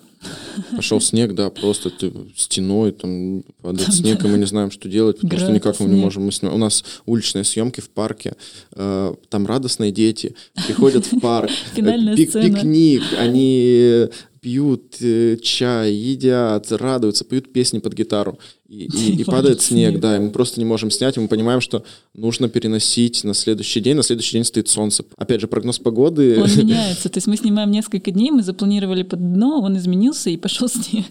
[0.76, 5.18] Пошел снег, да, просто ты стеной там падает снег, и мы не знаем, что делать,
[5.18, 6.26] потому что Град, никак мы не можем.
[6.26, 6.58] Мы снимаем.
[6.60, 8.34] У нас уличные съемки в парке,
[8.74, 10.36] э, там радостные дети
[10.68, 11.82] приходят в парк, э,
[12.16, 14.10] пик- пикник, они
[14.42, 18.40] пьют э, чай, едят, радуются, поют песни под гитару.
[18.68, 20.00] И, и- и падает снег.
[20.00, 23.82] да, и мы просто не можем снять, и мы понимаем, что нужно переносить на следующий
[23.82, 23.96] день.
[23.96, 25.04] На следующий день стоит солнце.
[25.18, 26.40] Опять же, прогноз погоды.
[26.42, 27.10] Он меняется.
[27.10, 31.06] То есть мы снимаем несколько дней, мы запланировали под дно, он изменился и пошел снег.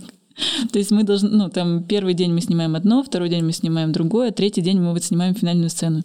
[0.72, 3.90] То есть мы должны, ну, там, первый день мы снимаем одно, второй день мы снимаем
[3.92, 6.04] другое, третий день мы вот снимаем финальную сцену.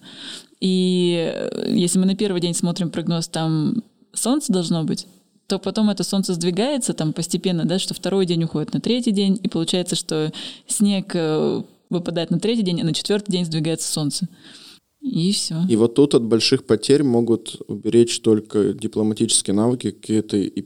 [0.60, 3.84] И э, если мы на первый день смотрим прогноз, там
[4.14, 5.06] солнце должно быть,
[5.54, 9.39] то потом это солнце сдвигается там постепенно, да, что второй день уходит на третий день,
[9.44, 10.32] и получается, что
[10.66, 11.62] снег э,
[11.92, 14.28] выпадает на третий день, а на четвертый день сдвигается солнце.
[15.04, 15.58] И все.
[15.70, 20.38] И вот тут от больших потерь могут уберечь только дипломатические навыки какие-то.
[20.38, 20.63] И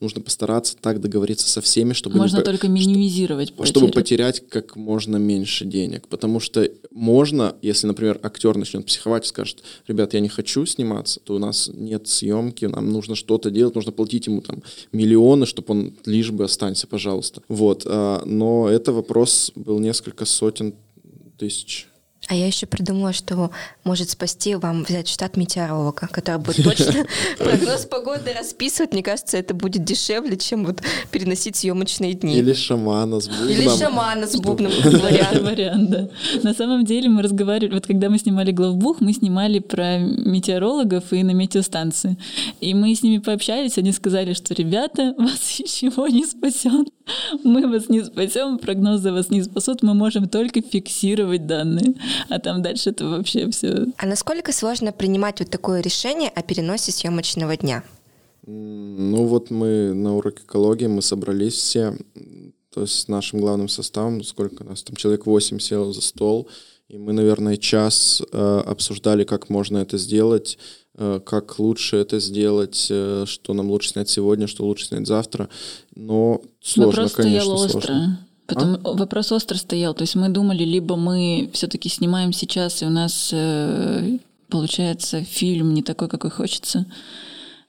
[0.00, 4.02] нужно постараться так договориться со всеми, чтобы, не Можно по- только минимизировать что- чтобы потери.
[4.02, 6.08] потерять как можно меньше денег.
[6.08, 11.20] Потому что можно, если, например, актер начнет психовать и скажет, ребят, я не хочу сниматься,
[11.20, 14.62] то у нас нет съемки, нам нужно что-то делать, нужно платить ему там
[14.92, 17.42] миллионы, чтобы он лишь бы останься, пожалуйста.
[17.48, 17.84] Вот.
[17.86, 20.74] а, Но это вопрос был несколько сотен
[21.38, 21.87] тысяч.
[22.28, 23.50] А я еще придумала, что
[23.84, 27.06] может спасти вам взять штат метеоролога, который будет точно
[27.38, 28.92] прогноз погоды расписывать.
[28.92, 32.36] Мне кажется, это будет дешевле, чем вот переносить съемочные дни.
[32.36, 33.48] Или шамана с бубном.
[33.48, 36.08] Или шамана с бубном, вариант, да.
[36.42, 41.22] На самом деле мы разговаривали, вот когда мы снимали главбух, мы снимали про метеорологов и
[41.22, 42.18] на метеостанции.
[42.60, 46.88] И мы с ними пообщались, они сказали, что ребята, вас ничего не спасет.
[47.42, 51.94] Мы вас не спасем, прогнозы вас не спасут, мы можем только фиксировать данные.
[52.28, 53.86] А там дальше это вообще все.
[53.96, 57.82] А насколько сложно принимать вот такое решение о переносе съемочного дня?
[58.46, 61.96] Ну вот мы на уроке экологии, мы собрались все,
[62.72, 66.48] то есть с нашим главным составом, сколько нас там, человек 8 сел за стол,
[66.88, 70.56] и мы, наверное, час э, обсуждали, как можно это сделать,
[70.94, 75.50] э, как лучше это сделать, э, что нам лучше снять сегодня, что лучше снять завтра.
[75.94, 78.08] Но сложно, Вопрос конечно, стоял
[78.52, 78.76] сложно.
[78.78, 79.94] Потому, Вопрос остро стоял.
[79.94, 85.74] То есть мы думали, либо мы все-таки снимаем сейчас, и у нас э, получается фильм
[85.74, 86.86] не такой, какой хочется,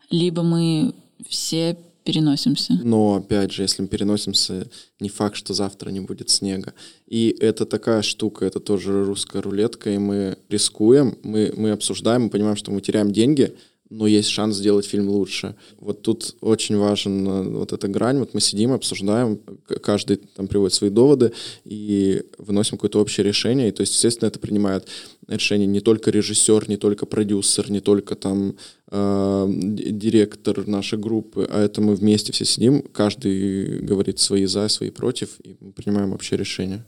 [0.09, 0.93] либо мы
[1.27, 2.79] все переносимся.
[2.83, 4.67] Но, опять же, если мы переносимся,
[4.99, 6.73] не факт, что завтра не будет снега.
[7.07, 12.29] И это такая штука, это тоже русская рулетка, и мы рискуем, мы, мы обсуждаем, мы
[12.29, 13.55] понимаем, что мы теряем деньги,
[13.89, 15.55] но есть шанс сделать фильм лучше.
[15.79, 18.19] Вот тут очень важен э, вот эта грань.
[18.19, 19.39] Вот мы сидим, обсуждаем,
[19.81, 21.33] каждый там приводит свои доводы
[21.65, 23.69] и выносим какое-то общее решение.
[23.69, 24.87] И то есть, естественно, это принимает
[25.27, 28.55] решение не только режиссер, не только продюсер, не только там
[28.91, 34.91] э, директор нашей группы, а это мы вместе все сидим, каждый говорит свои за, свои
[34.91, 36.85] против, и мы принимаем общее решение.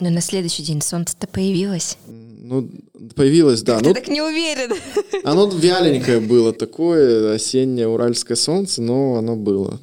[0.00, 1.96] Но на следующий день солнце-то появилось.
[2.06, 2.70] Ну,
[3.16, 3.78] появилось, да.
[3.78, 4.74] Ты Ну, так не уверен.
[5.24, 9.80] оно вяленькое было такое, осеннее уральское солнце, но оно было.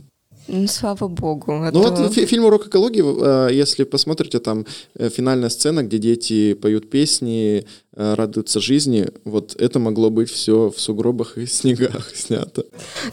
[0.47, 1.51] Ну, слава богу.
[1.53, 3.03] а Ну то- вот фи- фильм «Урок экологии»,
[3.49, 9.55] э, если посмотрите, там э, финальная сцена, где дети поют песни, э, радуются жизни, вот
[9.59, 12.63] это могло быть все в сугробах и снегах снято.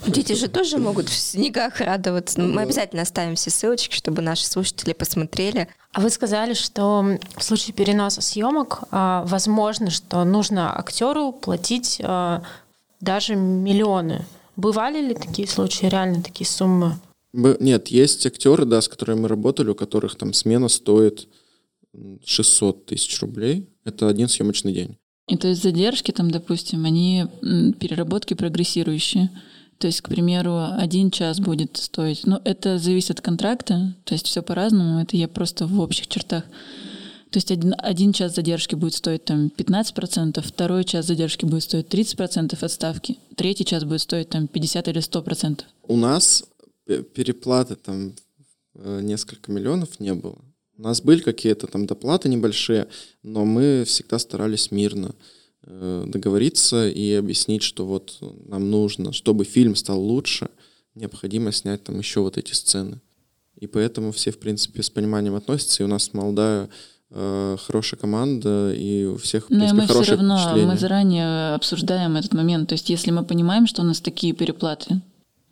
[0.07, 2.40] Дети же тоже могут в снегах радоваться.
[2.40, 5.68] Ну, Мы обязательно оставим все ссылочки, чтобы наши слушатели посмотрели.
[5.92, 12.01] А вы сказали, что в случае переноса съемок возможно, что нужно актеру платить
[13.01, 14.25] даже миллионы.
[14.57, 16.99] Бывали ли такие случаи, реально такие суммы?
[17.33, 21.29] Нет, есть актеры, да, с которыми мы работали, у которых там смена стоит
[21.95, 23.68] м, 600 тысяч рублей.
[23.85, 24.99] Это один съемочный день.
[25.29, 27.27] И то есть задержки там, допустим, они
[27.79, 29.31] переработки прогрессирующие.
[29.79, 32.25] То есть, к примеру, один час будет стоить.
[32.27, 35.01] Но это зависит от контракта, то есть все по-разному.
[35.01, 36.45] Это я просто в общих чертах.
[37.33, 41.87] То есть один, один час задержки будет стоить там 15%, второй час задержки будет стоить
[41.87, 45.62] 30% отставки, третий час будет стоить там 50 или 100%.
[45.88, 46.45] У нас
[46.87, 48.14] переплаты там
[48.75, 50.38] э, несколько миллионов не было.
[50.79, 52.88] У нас были какие-то там доплаты небольшие,
[53.23, 55.14] но мы всегда старались мирно
[55.62, 58.16] э, договориться и объяснить, что вот
[58.47, 60.49] нам нужно, чтобы фильм стал лучше,
[60.95, 63.01] необходимо снять там еще вот эти сцены.
[63.57, 66.68] И поэтому все, в принципе, с пониманием относятся, и у нас молодая
[67.11, 70.66] э, хорошая команда, и у всех, Но принципе, мы все равно, впечатление.
[70.66, 72.71] мы заранее обсуждаем этот момент.
[72.71, 75.01] То есть если мы понимаем, что у нас такие переплаты,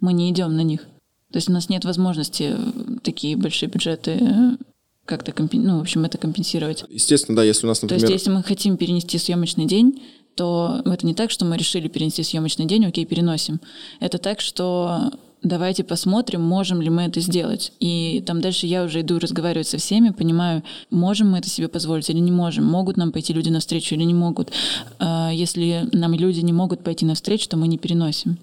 [0.01, 0.87] мы не идем на них.
[1.33, 4.57] То есть у нас нет возможности э, такие большие бюджеты э,
[5.05, 5.63] как-то компен...
[5.63, 6.85] ну, в общем, это компенсировать.
[6.89, 8.11] Естественно, да, если у нас, То например...
[8.11, 10.03] есть если мы хотим перенести съемочный день,
[10.37, 13.61] то это не так, что мы решили перенести съемочный день, окей, переносим.
[13.99, 15.11] Это так, что
[15.43, 17.73] давайте посмотрим, можем ли мы это сделать.
[17.81, 22.11] И там дальше я уже иду разговаривать со всеми, понимаю, можем мы это себе позволить
[22.11, 24.51] или не можем, могут нам пойти люди навстречу или не могут.
[24.99, 28.39] А Если нам люди не могут пойти навстречу, то мы не переносим.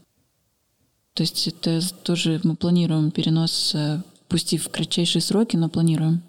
[1.18, 6.22] То есть это тоже мы планируем перенос, э, пусть и в кратчайшие сроки, но планируем.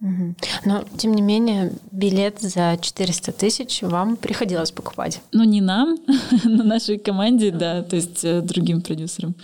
[0.00, 5.22] Но, тем не менее, билет за 400 тысяч вам приходилось покупать.
[5.32, 5.96] Ну, не нам,
[6.44, 9.34] но нашей команде, да, то есть э, другим продюсерам.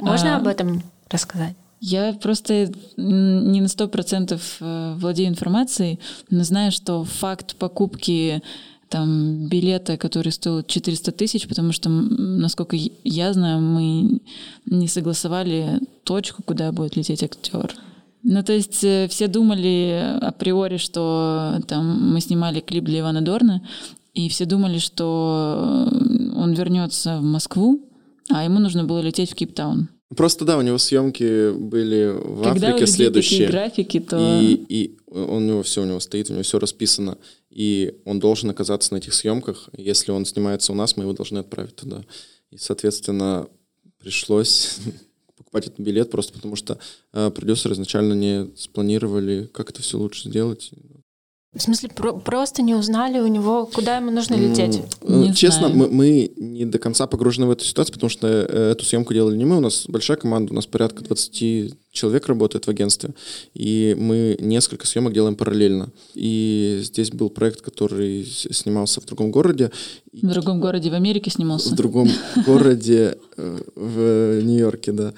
[0.00, 1.54] Можно А, об этом рассказать?
[1.80, 6.00] Я просто не на сто процентов э, владею информацией,
[6.30, 8.42] но знаю, что факт покупки
[8.90, 14.20] там билета, который стоил 400 тысяч, потому что, насколько я- знаю, мы
[14.66, 17.74] не согласовали точку, куда будет лететь актер.
[18.22, 23.62] Ну, то есть э, все думали априори, что там мы снимали клип для Ивана Дорна,
[24.12, 25.88] и все думали, что
[26.36, 27.80] он вернется в Москву,
[28.28, 29.88] а ему нужно было лететь в Кейптаун.
[30.16, 33.46] Просто да, у него съемки были в Когда Африке следующие.
[33.46, 34.40] такие графики, то...
[34.42, 37.16] И, и он, у него все у него стоит, у него все расписано.
[37.50, 39.68] И он должен оказаться на этих съемках.
[39.76, 42.04] Если он снимается у нас, мы его должны отправить туда.
[42.50, 43.48] И, соответственно,
[43.98, 44.78] пришлось
[45.36, 46.78] покупать этот билет просто потому, что
[47.12, 50.70] э, продюсеры изначально не спланировали, как это все лучше сделать.
[51.52, 54.82] В смысле, про- просто не узнали у него, куда ему нужно лететь?
[55.02, 55.74] М, Не Честно, знаю.
[55.76, 59.36] мы, мы не до конца погружены в эту ситуацию, потому что э, эту съемку делали
[59.36, 63.14] не мы, у нас большая команда, у нас порядка 20 человек работает в агентстве,
[63.52, 65.88] и мы несколько съемок делаем параллельно.
[66.14, 69.72] И здесь был проект, который снимался в другом городе,
[70.12, 71.74] В другом городе в Америке в снимался.
[71.74, 72.08] другом
[72.46, 75.14] городе э, в Нью-Йорке, да.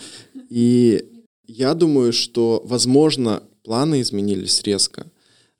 [0.48, 1.04] И
[1.46, 5.04] я думаю, что, возможно, планы изменились резко.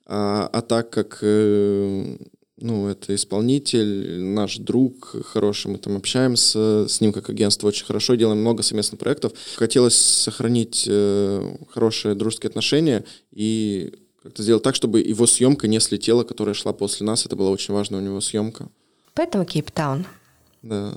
[0.05, 2.17] А, а так как, э,
[2.57, 8.15] ну, это исполнитель, наш друг хороший, мы там общаемся с ним как агентство очень хорошо,
[8.15, 9.33] делаем много совместных проектов.
[9.55, 16.23] Хотелось сохранить э, хорошие дружеские отношения и как-то сделать так, чтобы его съемка не слетела,
[16.23, 17.25] которая шла после нас.
[17.25, 18.69] Это была очень важная у него съемка.
[19.13, 20.05] Поэтому Кейптаун.
[20.61, 20.93] Да.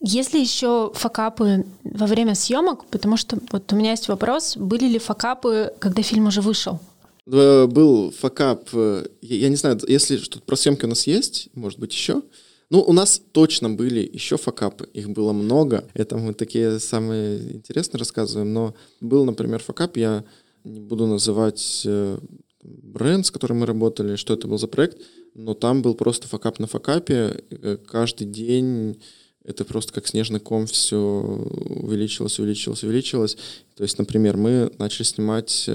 [0.00, 2.86] Есть ли еще факапы во время съемок?
[2.86, 6.80] Потому что вот у меня есть вопрос, были ли факапы, когда фильм уже вышел?
[7.26, 11.92] Был факап, э, я не знаю, если что-то про съемки у нас есть, может быть,
[11.92, 12.22] еще.
[12.70, 15.88] Ну, у нас точно были еще факапы, их было много.
[15.94, 20.24] Это мы такие самые интересные рассказываем, но был, например, факап, я
[20.62, 22.18] не буду называть э,
[22.62, 24.98] бренд, с которым мы работали, что это был за проект,
[25.34, 27.42] но там был просто факап на факапе.
[27.50, 29.00] Э, Каждый день
[29.42, 33.36] это просто как снежный ком все увеличилось, увеличилось, увеличилось.
[33.76, 35.68] То есть, например, мы начали снимать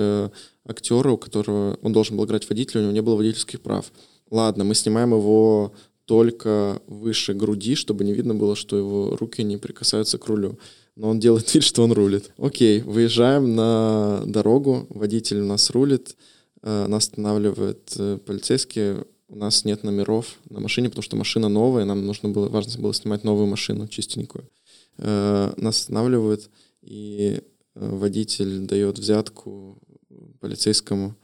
[0.65, 3.91] актера, у которого он должен был играть водителя, у него не было водительских прав.
[4.30, 5.74] Ладно, мы снимаем его
[6.06, 10.60] только выше груди, чтобы не видно было, что его руки не прикасаются к рулю.
[10.95, 12.32] Но он делает вид, что он рулит.
[12.38, 16.15] Окей, выезжаем на дорогу, водитель у нас рулит,
[16.63, 18.19] э, нас останавливает э,
[19.30, 22.93] у нас нет номеров на машине, потому что машина новая, нам нужно было, важно было
[22.93, 24.50] снимать новую машину, чистенькую.
[24.97, 26.50] Э, Нас останавливают,
[26.81, 27.42] и
[27.73, 29.77] водитель дает взятку
[30.42, 31.15] полицейскому,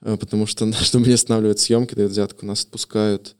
[0.00, 3.36] потому что, чтобы не останавливать съемки, дает взятку, нас отпускают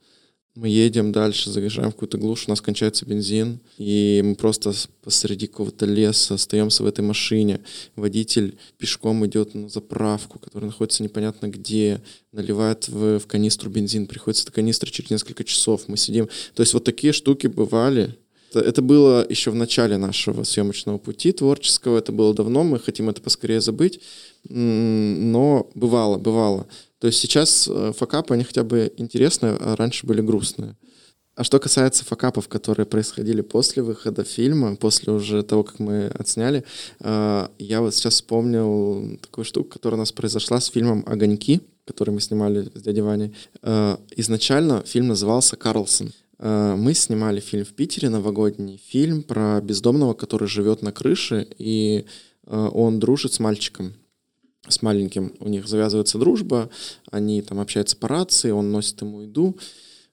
[0.59, 5.47] мы едем дальше, заезжаем в какую-то глушь, у нас кончается бензин, и мы просто посреди
[5.47, 7.61] какого-то леса остаемся в этой машине.
[7.95, 12.01] Водитель пешком идет на заправку, которая находится непонятно где,
[12.33, 16.27] наливает в, в канистру бензин, приходится эта канистра через несколько часов, мы сидим.
[16.55, 18.17] То есть вот такие штуки бывали,
[18.53, 23.21] это было еще в начале нашего съемочного пути творческого, это было давно, мы хотим это
[23.21, 24.01] поскорее забыть,
[24.47, 26.67] но бывало, бывало.
[26.99, 30.75] То есть сейчас э, факапы, они хотя бы интересные, а раньше были грустные.
[31.35, 36.65] А что касается факапов, которые происходили после выхода фильма, после уже того, как мы отсняли,
[36.99, 42.11] э, я вот сейчас вспомнил такую штуку, которая у нас произошла с фильмом «Огоньки», который
[42.11, 43.33] мы снимали с дядей Ваней.
[43.61, 46.11] Э, изначально фильм назывался «Карлсон».
[46.39, 52.05] Мы снимали фильм в Питере, новогодний фильм про бездомного, который живет на крыше, и
[52.45, 53.93] он дружит с мальчиком
[54.67, 56.69] с маленьким у них завязывается дружба,
[57.11, 59.57] они там общаются по рации, он носит ему еду.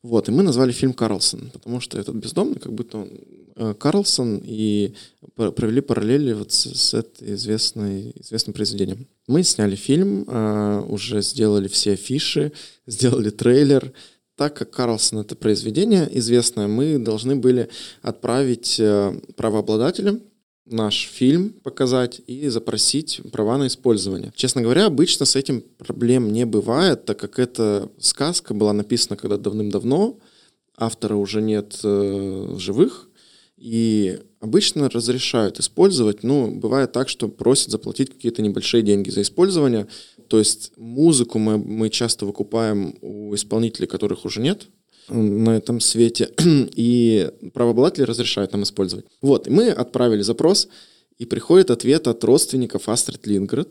[0.02, 3.10] Вот, и мы назвали фильм «Карлсон», потому что этот бездомный, как будто он
[3.56, 4.94] э, Карлсон, и
[5.34, 9.08] провели параллели вот с, с этой известной, известным произведением.
[9.26, 12.52] Мы сняли фильм, э, уже сделали все афиши,
[12.86, 13.92] сделали трейлер.
[14.36, 17.70] Так как Карлсон— это произведение известное, мы должны были
[18.02, 20.20] отправить э, правообладателям
[20.66, 24.32] наш фильм показать и запросить права на использование.
[24.34, 29.38] Честно говоря, обычно с этим проблем не бывает, так как эта сказка была написана когда
[29.38, 30.18] давным-давно,
[30.76, 33.08] автора уже нет э, живых,
[33.56, 39.86] и обычно разрешают использовать, ну, бывает так, что просят заплатить какие-то небольшие деньги за использование,
[40.28, 44.68] то есть музыку мы, мы часто выкупаем у исполнителей, которых уже нет,
[45.08, 46.30] на этом свете,
[46.76, 49.06] и правообладатели разрешают нам использовать.
[49.22, 50.68] Вот, и мы отправили запрос,
[51.18, 53.68] и приходит ответ от родственников Астрид Линград,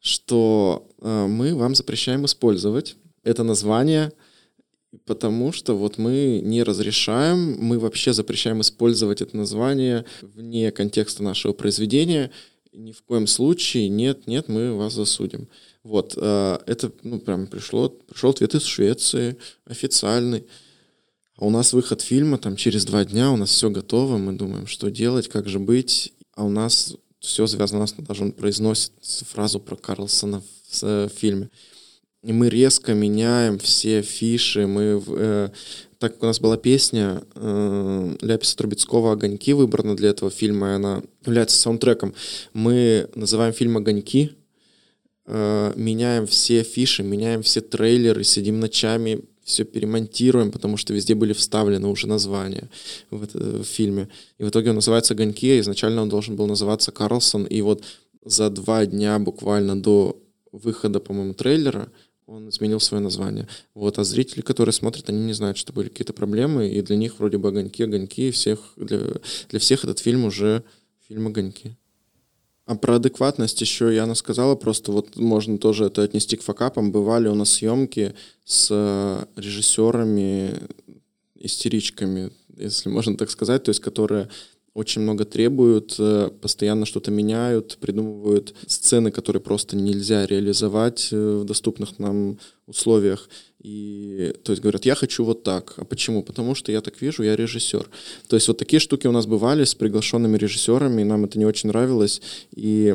[0.00, 4.12] что э, мы вам запрещаем использовать это название,
[5.06, 11.52] потому что вот мы не разрешаем, мы вообще запрещаем использовать это название вне контекста нашего
[11.52, 12.30] произведения,
[12.72, 15.48] ни в коем случае нет, нет, мы вас засудим.
[15.84, 20.46] Вот, э, это, ну, прям пришло, пришел ответ из Швеции, официальный.
[21.36, 24.66] А у нас выход фильма, там, через два дня, у нас все готово, мы думаем,
[24.66, 26.12] что делать, как же быть.
[26.34, 31.50] А у нас все связано, у даже он произносит фразу про Карлсона в, в фильме.
[32.22, 35.02] И мы резко меняем все фиши, мы...
[35.08, 35.48] Э,
[35.98, 40.74] так как у нас была песня э, Ляписа Трубецкого «Огоньки» выбрана для этого фильма, и
[40.74, 42.14] она является саундтреком,
[42.52, 44.32] мы называем фильм «Огоньки»,
[45.26, 51.32] э, меняем все фиши, меняем все трейлеры, сидим ночами, все перемонтируем, потому что везде были
[51.32, 52.70] вставлены уже названия
[53.10, 54.08] в, в фильме.
[54.38, 57.44] И в итоге он называется «Огоньки», а изначально он должен был называться «Карлсон».
[57.44, 57.82] И вот
[58.24, 60.16] за два дня буквально до
[60.52, 61.88] выхода, по-моему, трейлера
[62.26, 63.48] он изменил свое название.
[63.74, 67.18] Вот, а зрители, которые смотрят, они не знают, что были какие-то проблемы, и для них
[67.18, 69.00] вроде бы «Огоньки», «Огоньки», всех, для,
[69.50, 70.62] для всех этот фильм уже
[71.08, 71.76] фильм «Огоньки».
[72.64, 76.92] А про адекватность еще Яна сказала, просто вот можно тоже это отнести к факапам.
[76.92, 80.54] Бывали у нас съемки с э, режиссерами,
[81.34, 84.28] истеричками, если можно так сказать, то есть которые
[84.74, 91.44] очень много требуют, э, постоянно что-то меняют, придумывают сцены, которые просто нельзя реализовать э, в
[91.44, 93.28] доступных нам условиях.
[93.62, 95.74] И, то есть говорят, я хочу вот так.
[95.76, 96.22] А почему?
[96.22, 97.88] Потому что я так вижу, я режиссер.
[98.28, 101.44] То есть вот такие штуки у нас бывали с приглашенными режиссерами, и нам это не
[101.44, 102.22] очень нравилось.
[102.56, 102.94] И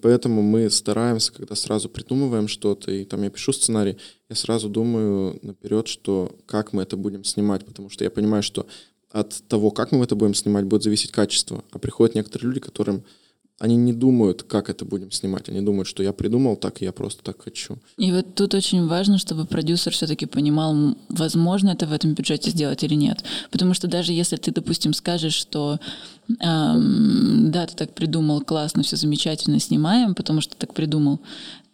[0.00, 3.98] поэтому мы стараемся, когда сразу придумываем что-то, и там я пишу сценарий,
[4.30, 8.66] я сразу думаю наперед, что как мы это будем снимать, потому что я понимаю, что
[9.12, 11.64] от того, как мы это будем снимать, будет зависеть качество.
[11.72, 13.02] А приходят некоторые люди, которым
[13.60, 15.50] они не думают, как это будем снимать.
[15.50, 17.76] Они думают, что я придумал так, и я просто так хочу.
[17.98, 22.82] И вот тут очень важно, чтобы продюсер все-таки понимал, возможно это в этом бюджете сделать
[22.84, 23.22] или нет.
[23.50, 25.78] Потому что даже если ты, допустим, скажешь, что
[26.40, 31.20] эм, да, ты так придумал, классно, все замечательно, снимаем, потому что так придумал,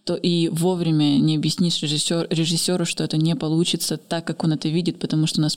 [0.02, 4.68] то и вовремя не объяснишь режиссер, режиссеру, что это не получится так, как он это
[4.68, 5.56] видит, потому что у нас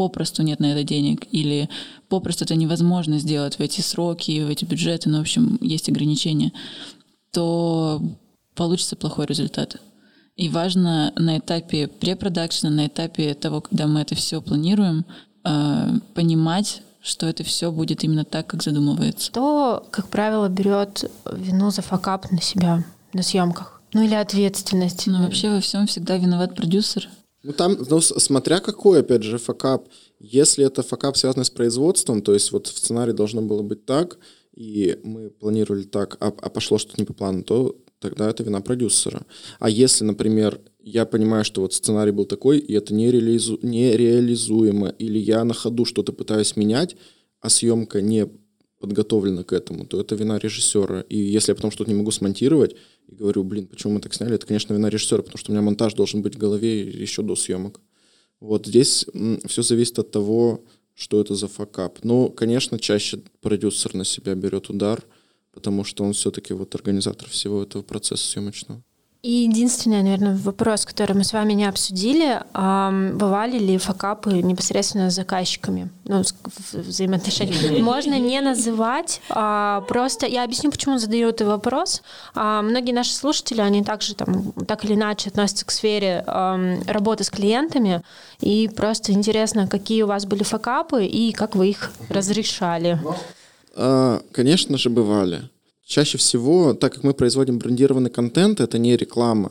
[0.00, 1.68] попросту нет на это денег, или
[2.08, 6.52] попросту это невозможно сделать в эти сроки, в эти бюджеты, ну, в общем, есть ограничения,
[7.32, 8.00] то
[8.54, 9.76] получится плохой результат.
[10.36, 15.04] И важно на этапе препродакшена, на этапе того, когда мы это все планируем,
[15.44, 19.30] э, понимать, что это все будет именно так, как задумывается.
[19.30, 23.82] Кто, как правило, берет вину за факап на себя на съемках?
[23.92, 25.06] Ну или ответственность?
[25.08, 27.06] Ну, вообще во всем всегда виноват продюсер.
[27.42, 29.88] Ну там, ну, смотря какой, опять же, факап.
[30.18, 34.18] Если это факап, связанный с производством, то есть вот в сценарии должно было быть так,
[34.54, 38.60] и мы планировали так, а, а пошло что-то не по плану, то тогда это вина
[38.60, 39.22] продюсера.
[39.58, 43.58] А если, например, я понимаю, что вот сценарий был такой, и это нереализу...
[43.62, 46.96] нереализуемо, или я на ходу что-то пытаюсь менять,
[47.40, 48.28] а съемка не
[48.80, 51.02] подготовлена к этому, то это вина режиссера.
[51.08, 52.76] И если я потом что-то не могу смонтировать,
[53.10, 55.62] и говорю, блин, почему мы так сняли, это, конечно, вина режиссера, потому что у меня
[55.62, 57.80] монтаж должен быть в голове еще до съемок.
[58.38, 59.06] Вот здесь
[59.46, 61.98] все зависит от того, что это за факап.
[62.04, 65.02] Но, конечно, чаще продюсер на себя берет удар,
[65.52, 68.82] потому что он все-таки вот организатор всего этого процесса съемочного.
[69.22, 75.14] И единственный, наверное, вопрос, который мы с вами не обсудили, бывали ли факапы непосредственно с
[75.14, 76.22] заказчиками, ну,
[76.72, 77.82] взаимоотношения?
[77.82, 82.02] Можно не называть, а просто я объясню, почему задаю этот вопрос.
[82.34, 86.24] А, многие наши слушатели, они также там так или иначе относятся к сфере
[86.86, 88.02] работы с клиентами,
[88.40, 92.98] и просто интересно, какие у вас были факапы и как вы их разрешали.
[93.76, 95.42] А, конечно же, бывали.
[95.90, 99.50] Чаще всего, так как мы производим брендированный контент, это не реклама,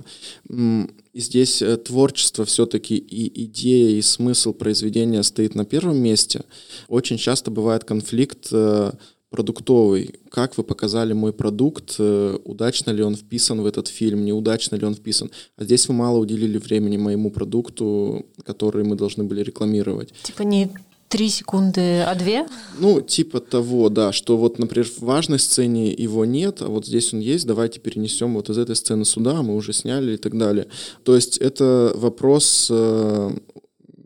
[0.50, 6.46] и здесь э, творчество все-таки и идея, и смысл произведения стоит на первом месте,
[6.88, 8.94] очень часто бывает конфликт э,
[9.30, 10.16] продуктовый.
[10.32, 14.86] Как вы показали мой продукт, э, удачно ли он вписан в этот фильм, неудачно ли
[14.86, 15.32] он вписан.
[15.58, 20.14] А здесь вы мало уделили времени моему продукту, который мы должны были рекламировать.
[20.24, 20.70] Типа не
[21.10, 22.48] три секунды, а две?
[22.78, 27.14] Ну, типа того, да, что вот, например, в важной сцене его нет, а вот здесь
[27.14, 30.68] он есть, давайте перенесем вот из этой сцены сюда, мы уже сняли и так далее.
[31.04, 33.32] То есть это вопрос э,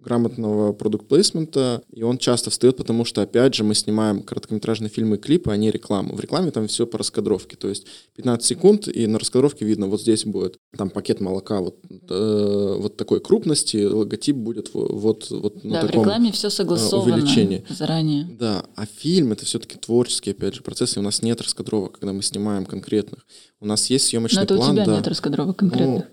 [0.04, 5.20] грамотного продукт-плейсмента, и он часто встает, потому что, опять же, мы снимаем короткометражные фильмы и
[5.20, 6.16] клипы, а не рекламу.
[6.16, 10.02] В рекламе там все по раскадровке, то есть 15 секунд, и на раскадровке видно, вот
[10.02, 11.78] здесь будет там пакет молока вот,
[12.10, 17.16] э, вот такой крупности, логотип будет вот, вот на да, таком в рекламе все согласовано
[17.16, 17.66] увеличении.
[17.70, 18.26] заранее.
[18.40, 22.14] Да, а фильм это все-таки творческий, опять же, процесс, и у нас нет раскадровок, когда
[22.14, 23.26] мы снимаем конкретных.
[23.60, 24.72] У нас есть съемочный Но это план.
[24.72, 24.96] у тебя да.
[24.98, 26.06] нет раскадровок конкретных.
[26.06, 26.13] Ну,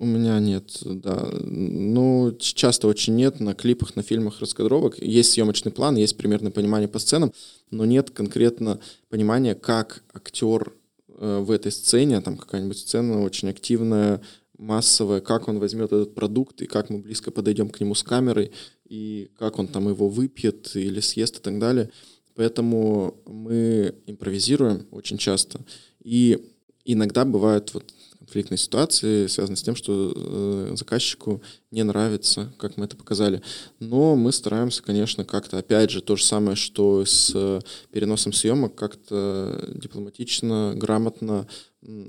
[0.00, 1.28] у меня нет, да.
[1.40, 4.98] Ну, часто очень нет на клипах, на фильмах раскадровок.
[5.02, 7.32] Есть съемочный план, есть примерное понимание по сценам,
[7.70, 8.78] но нет конкретно
[9.08, 10.72] понимания, как актер
[11.08, 14.22] э, в этой сцене, там какая-нибудь сцена очень активная,
[14.56, 18.52] массовая, как он возьмет этот продукт и как мы близко подойдем к нему с камерой
[18.88, 21.90] и как он там его выпьет или съест и так далее.
[22.36, 25.60] Поэтому мы импровизируем очень часто.
[26.04, 26.38] И
[26.84, 27.92] иногда бывают вот
[28.28, 33.42] конфликтные ситуации, связанные с тем, что э, заказчику не нравится, как мы это показали.
[33.80, 37.60] Но мы стараемся, конечно, как-то, опять же, то же самое, что с э,
[37.90, 41.46] переносом съемок, как-то дипломатично, грамотно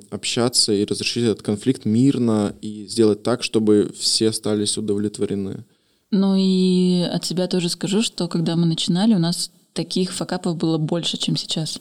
[0.09, 5.63] общаться и разрешить этот конфликт мирно и сделать так, чтобы все остались удовлетворены.
[6.11, 10.77] Ну и от себя тоже скажу, что когда мы начинали, у нас таких факапов было
[10.77, 11.79] больше, чем сейчас.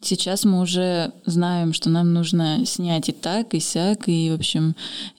[0.00, 4.76] Сейчас мы уже знаем, что нам нужно снять и так, и сяк, и, в общем,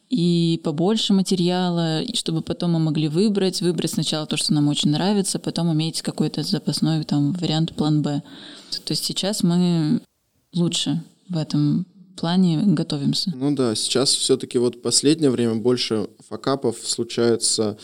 [0.10, 5.38] и побольше материала, чтобы потом мы могли выбрать, выбрать сначала то, что нам очень нравится,
[5.38, 8.24] потом иметь какой-то запасной там вариант план Б.
[8.86, 10.02] То есть сейчас мы
[10.54, 11.86] лучше в этом
[12.18, 13.32] плане готовимся.
[13.36, 17.78] Ну да, сейчас все-таки вот последнее время больше факапов случается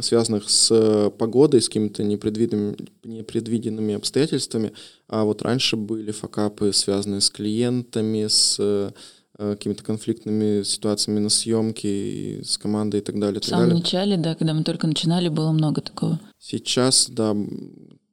[0.00, 4.72] связанных с э, погодой, с какими-то непредвиденными, непредвиденными обстоятельствами.
[5.08, 8.90] А вот раньше были факапы, связанные с клиентами, с э,
[9.36, 13.40] какими-то конфликтными ситуациями на съемке, с командой и так далее.
[13.40, 13.82] В самом далее.
[13.82, 16.20] начале, да, когда мы только начинали, было много такого.
[16.38, 17.34] Сейчас, да,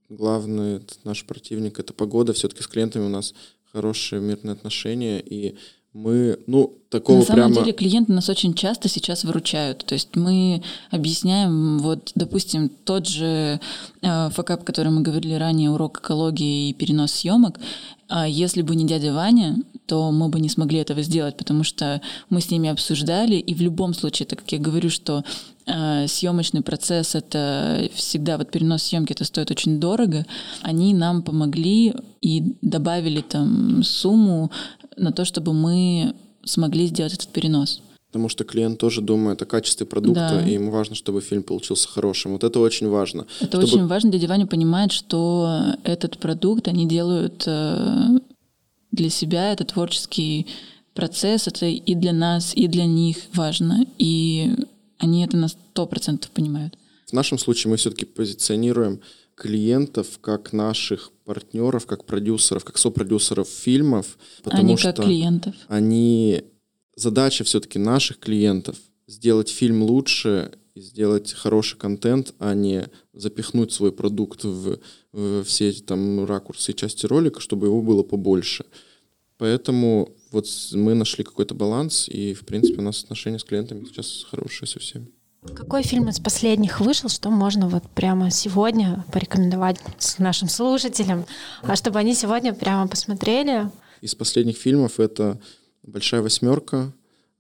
[0.10, 2.34] главный наш противник— это погода.
[2.34, 3.34] Все-таки с клиентами у нас
[3.74, 5.58] хорошие мирные отношения, и
[5.97, 7.55] мы, ну, такого На самом прямо...
[7.55, 9.83] деле клиенты нас очень часто сейчас выручают.
[9.83, 13.59] То есть мы объясняем, вот, допустим, тот же
[14.01, 17.59] э, факап, который мы говорили ранее, урок экологии и перенос съемок,
[18.09, 22.01] а если бы не дядя Ваня, то мы бы не смогли этого сделать, потому что
[22.29, 25.23] мы с ними обсуждали, и в любом случае, так как я говорю, что
[25.65, 30.25] э, съемочный процесс это всегда вот перенос съемки это стоит очень дорого,
[30.61, 34.51] они нам помогли и добавили там сумму
[34.97, 37.81] на то, чтобы мы смогли сделать этот перенос.
[38.07, 40.47] Потому что клиент тоже думает о качестве продукта, да.
[40.47, 42.31] и ему важно, чтобы фильм получился хорошим.
[42.31, 43.27] Вот это очень важно.
[43.41, 43.63] Это чтобы...
[43.63, 44.11] очень важно.
[44.11, 48.19] Дядя Ваня понимает, что этот продукт они делают э,
[48.91, 50.47] для себя, это творческий
[50.93, 53.85] процесс, это и для нас, и для них важно.
[53.97, 54.55] И
[54.97, 56.77] они это на сто процентов понимают.
[57.07, 59.01] В нашем случае мы все-таки позиционируем
[59.35, 65.55] клиентов как наших партнеров, как продюсеров, как сопродюсеров фильмов, потому они что как клиентов.
[65.67, 66.43] они
[66.95, 73.91] задача все-таки наших клиентов сделать фильм лучше и сделать хороший контент, а не запихнуть свой
[73.91, 74.80] продукт в,
[75.11, 78.63] в все эти там ракурсы и части ролика, чтобы его было побольше.
[79.38, 84.25] Поэтому вот мы нашли какой-то баланс, и, в принципе, у нас отношения с клиентами сейчас
[84.32, 85.11] хорошие со всеми.
[85.55, 89.79] Какой фильм из последних вышел, что можно вот прямо сегодня порекомендовать
[90.17, 91.25] нашим слушателям,
[91.61, 93.69] а чтобы они сегодня прямо посмотрели?
[94.01, 95.39] Из последних фильмов это
[95.83, 96.93] «Большая восьмерка»,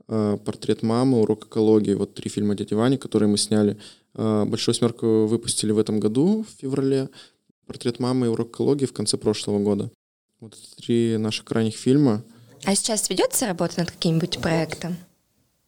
[0.07, 1.93] э, «Портрет мамы», «Урок экологии».
[1.93, 3.77] Вот три фильма дяди Вани, которые мы сняли.
[4.15, 7.09] Э, «Большую восьмерку» выпустили в этом году, в феврале.
[7.65, 9.91] «Портрет мамы» и «Урок экологии» в конце прошлого года.
[10.39, 12.23] Вот это три наших крайних фильма.
[12.65, 14.97] А сейчас ведется работа над каким-нибудь проектом?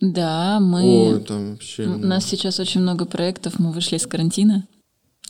[0.02, 0.82] Да, мы...
[0.84, 1.84] Ой, там вообще...
[1.86, 4.66] У нас сейчас очень много проектов, мы вышли из карантина.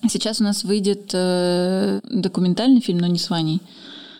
[0.07, 3.61] Сейчас у нас выйдет э, документальный фильм, но не с Ваней.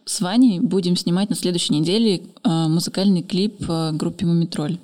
[0.06, 4.78] С Ваней будем снимать на следующей неделе э, музыкальный клип э, группе «Мумитроль».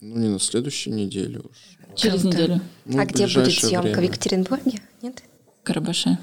[0.00, 1.56] Ну, не на следующей неделе уж.
[1.96, 2.36] Через Круто.
[2.36, 2.60] неделю.
[2.86, 3.82] Ну, а где будет съемка?
[3.82, 4.00] время.
[4.00, 4.80] В Екатеринбурге?
[5.02, 5.22] Нет?
[5.62, 6.18] Карабаше.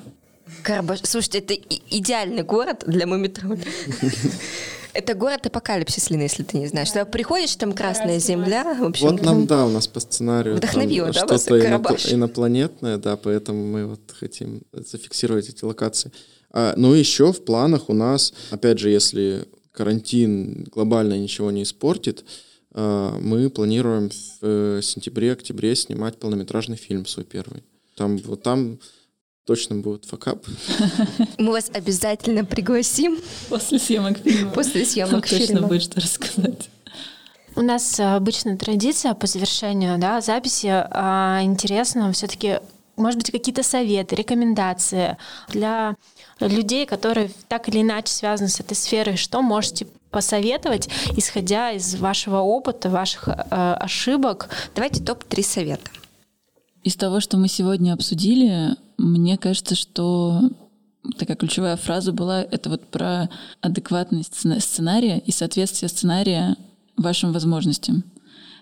[0.63, 0.99] Карабаш.
[1.03, 3.63] Слушайте, это идеальный город для мумитроля.
[4.93, 6.89] Это город апокалипсис, Лина, если ты не знаешь.
[6.89, 8.75] Туда приходишь, там красная земля.
[8.75, 12.13] В общем, Вот нам, да, у нас по сценарию там Вдохновило, да, вас что-то инопл-
[12.13, 16.11] инопланетное, да, поэтому мы вот хотим зафиксировать эти локации.
[16.51, 22.25] А, ну, еще в планах у нас, опять же, если карантин глобально ничего не испортит,
[22.71, 27.63] а, мы планируем в э, сентябре-октябре снимать полнометражный фильм свой первый.
[27.95, 28.79] Там, вот там
[29.49, 30.45] точно будет факап.
[31.39, 33.17] мы вас обязательно пригласим
[33.49, 34.51] После съемок фильма.
[34.51, 35.67] после съемок точно фильма.
[35.67, 36.69] будет что рассказать.
[37.55, 40.67] У нас э, обычная традиция по завершению да, записи.
[40.69, 42.59] а, Интересно все-таки,
[42.95, 45.95] может быть, какие-то советы, рекомендации для
[46.39, 49.17] людей, которые так или иначе связаны с этой сферой.
[49.17, 54.49] Что можете посоветовать, исходя из вашего опыта, ваших э, ошибок?
[54.75, 55.89] Давайте топ-3 совета.
[56.89, 60.41] Из того, что мы сегодня обсудили, мне кажется, что
[61.19, 63.29] такая ключевая фраза была это вот про
[63.61, 66.57] адекватность сцена- сценария и соответствие сценария
[66.97, 68.03] вашим возможностям.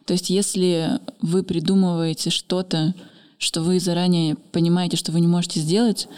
[0.03, 2.93] То есть если вы придумываете что-то,
[3.37, 6.09] что вы заранее понимаете, что вы не можете сделать,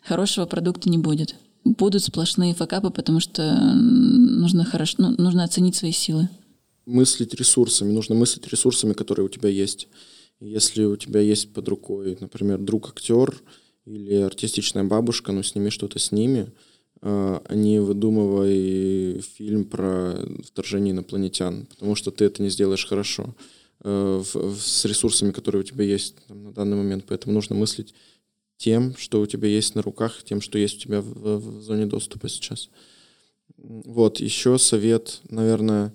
[0.00, 1.34] хорошего продукта не будет.
[1.64, 3.42] Будут сплошные факапы, потому что
[3.74, 6.30] нужно, хорошо, ну, нужно оценить свои силы.
[6.86, 7.92] мыслить ресурсами.
[7.92, 9.88] Нужно мыслить ресурсами, которые у тебя есть.
[10.40, 13.34] Если у тебя есть под рукой, например, друг-актер
[13.84, 16.52] или артистичная бабушка, ну, сними что-то с ними,
[17.00, 23.34] а не выдумывай фильм про вторжение инопланетян, потому что ты это не сделаешь хорошо
[23.80, 27.04] в- с ресурсами, которые у тебя есть на данный момент.
[27.06, 27.94] Поэтому нужно мыслить
[28.56, 31.86] тем, что у тебя есть на руках, тем, что есть у тебя в, в зоне
[31.86, 32.68] доступа сейчас.
[33.56, 35.92] Вот, еще совет, наверное,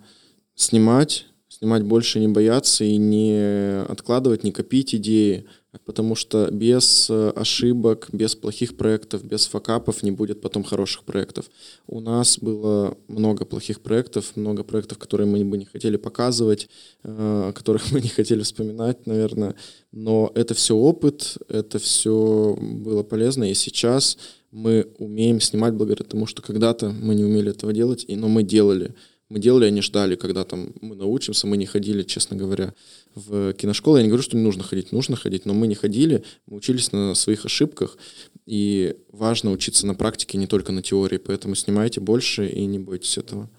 [0.56, 1.28] снимать,
[1.64, 5.46] снимать больше, не бояться и не откладывать, не копить идеи,
[5.86, 11.46] потому что без э, ошибок, без плохих проектов, без факапов не будет потом хороших проектов.
[11.88, 16.68] У нас было много плохих проектов, много проектов, которые мы бы не хотели показывать,
[17.04, 19.56] э, о которых мы не хотели вспоминать, наверное,
[19.94, 24.18] но это все опыт, это все было полезно, и сейчас
[24.52, 28.94] мы умеем снимать благодаря тому, что когда-то мы не умели этого делать, но мы делали.
[29.34, 31.48] Мы делали, не ждали, когда там мы научимся.
[31.48, 32.76] Мы не ходили, честно говоря,
[33.16, 33.98] в киношколу.
[33.98, 36.92] Я не говорю, что не нужно ходить, нужно ходить, но мы не ходили, мы учились
[36.92, 37.98] на своих ошибках.
[38.46, 41.18] И важно учиться на практике, не только на теории.
[41.18, 43.50] Поэтому снимайте больше и не бойтесь этого.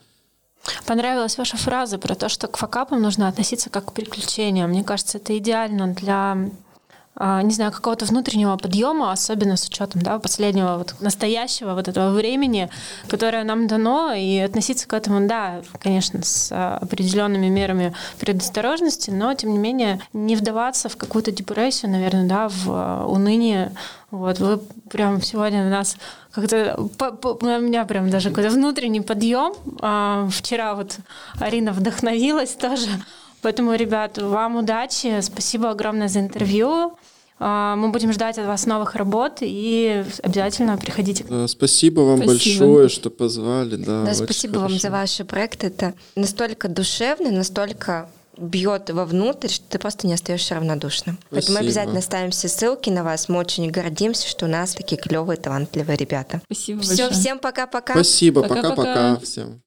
[0.86, 4.70] Понравилась ваша фраза про то, что к факапам нужно относиться как к приключениям.
[4.70, 6.52] Мне кажется, это идеально для
[7.16, 12.68] не знаю, какого-то внутреннего подъема, особенно с учетом да, последнего вот настоящего вот этого времени,
[13.08, 19.32] которое нам дано, и относиться к этому, да, конечно, с а, определенными мерами предосторожности, но
[19.34, 23.72] тем не менее не вдаваться в какую-то депрессию, наверное, да, в а, уныние.
[24.10, 24.58] Вот вы
[24.90, 25.96] прям сегодня у нас
[26.32, 29.54] как-то у меня прям даже какой-то внутренний подъем.
[29.80, 30.96] А, Вчера вот
[31.38, 32.88] Арина вдохновилась тоже.
[33.42, 35.20] Поэтому, ребят, вам удачи.
[35.20, 36.96] Спасибо огромное за интервью.
[37.46, 41.24] А, Мы будем ждать от вас новых работ и обязательно приходите.
[41.28, 42.64] Да, спасибо вам Спасибо.
[42.64, 43.76] большое, что позвали.
[43.76, 44.78] Да, Да, спасибо вам хорошо.
[44.80, 45.62] за ваш проект.
[45.62, 51.18] Это настолько душевно, настолько бьет вовнутрь, что ты просто не остаешься равнодушным.
[51.28, 51.66] Поэтому мы Спасибо.
[51.66, 53.28] обязательно ставим все ссылки на вас.
[53.28, 56.40] Мы очень гордимся, что у нас такие клевые, талантливые ребята.
[56.46, 57.10] Спасибо Все, большое.
[57.10, 57.92] всем пока-пока.
[57.92, 59.60] Спасибо, пока-пока всем.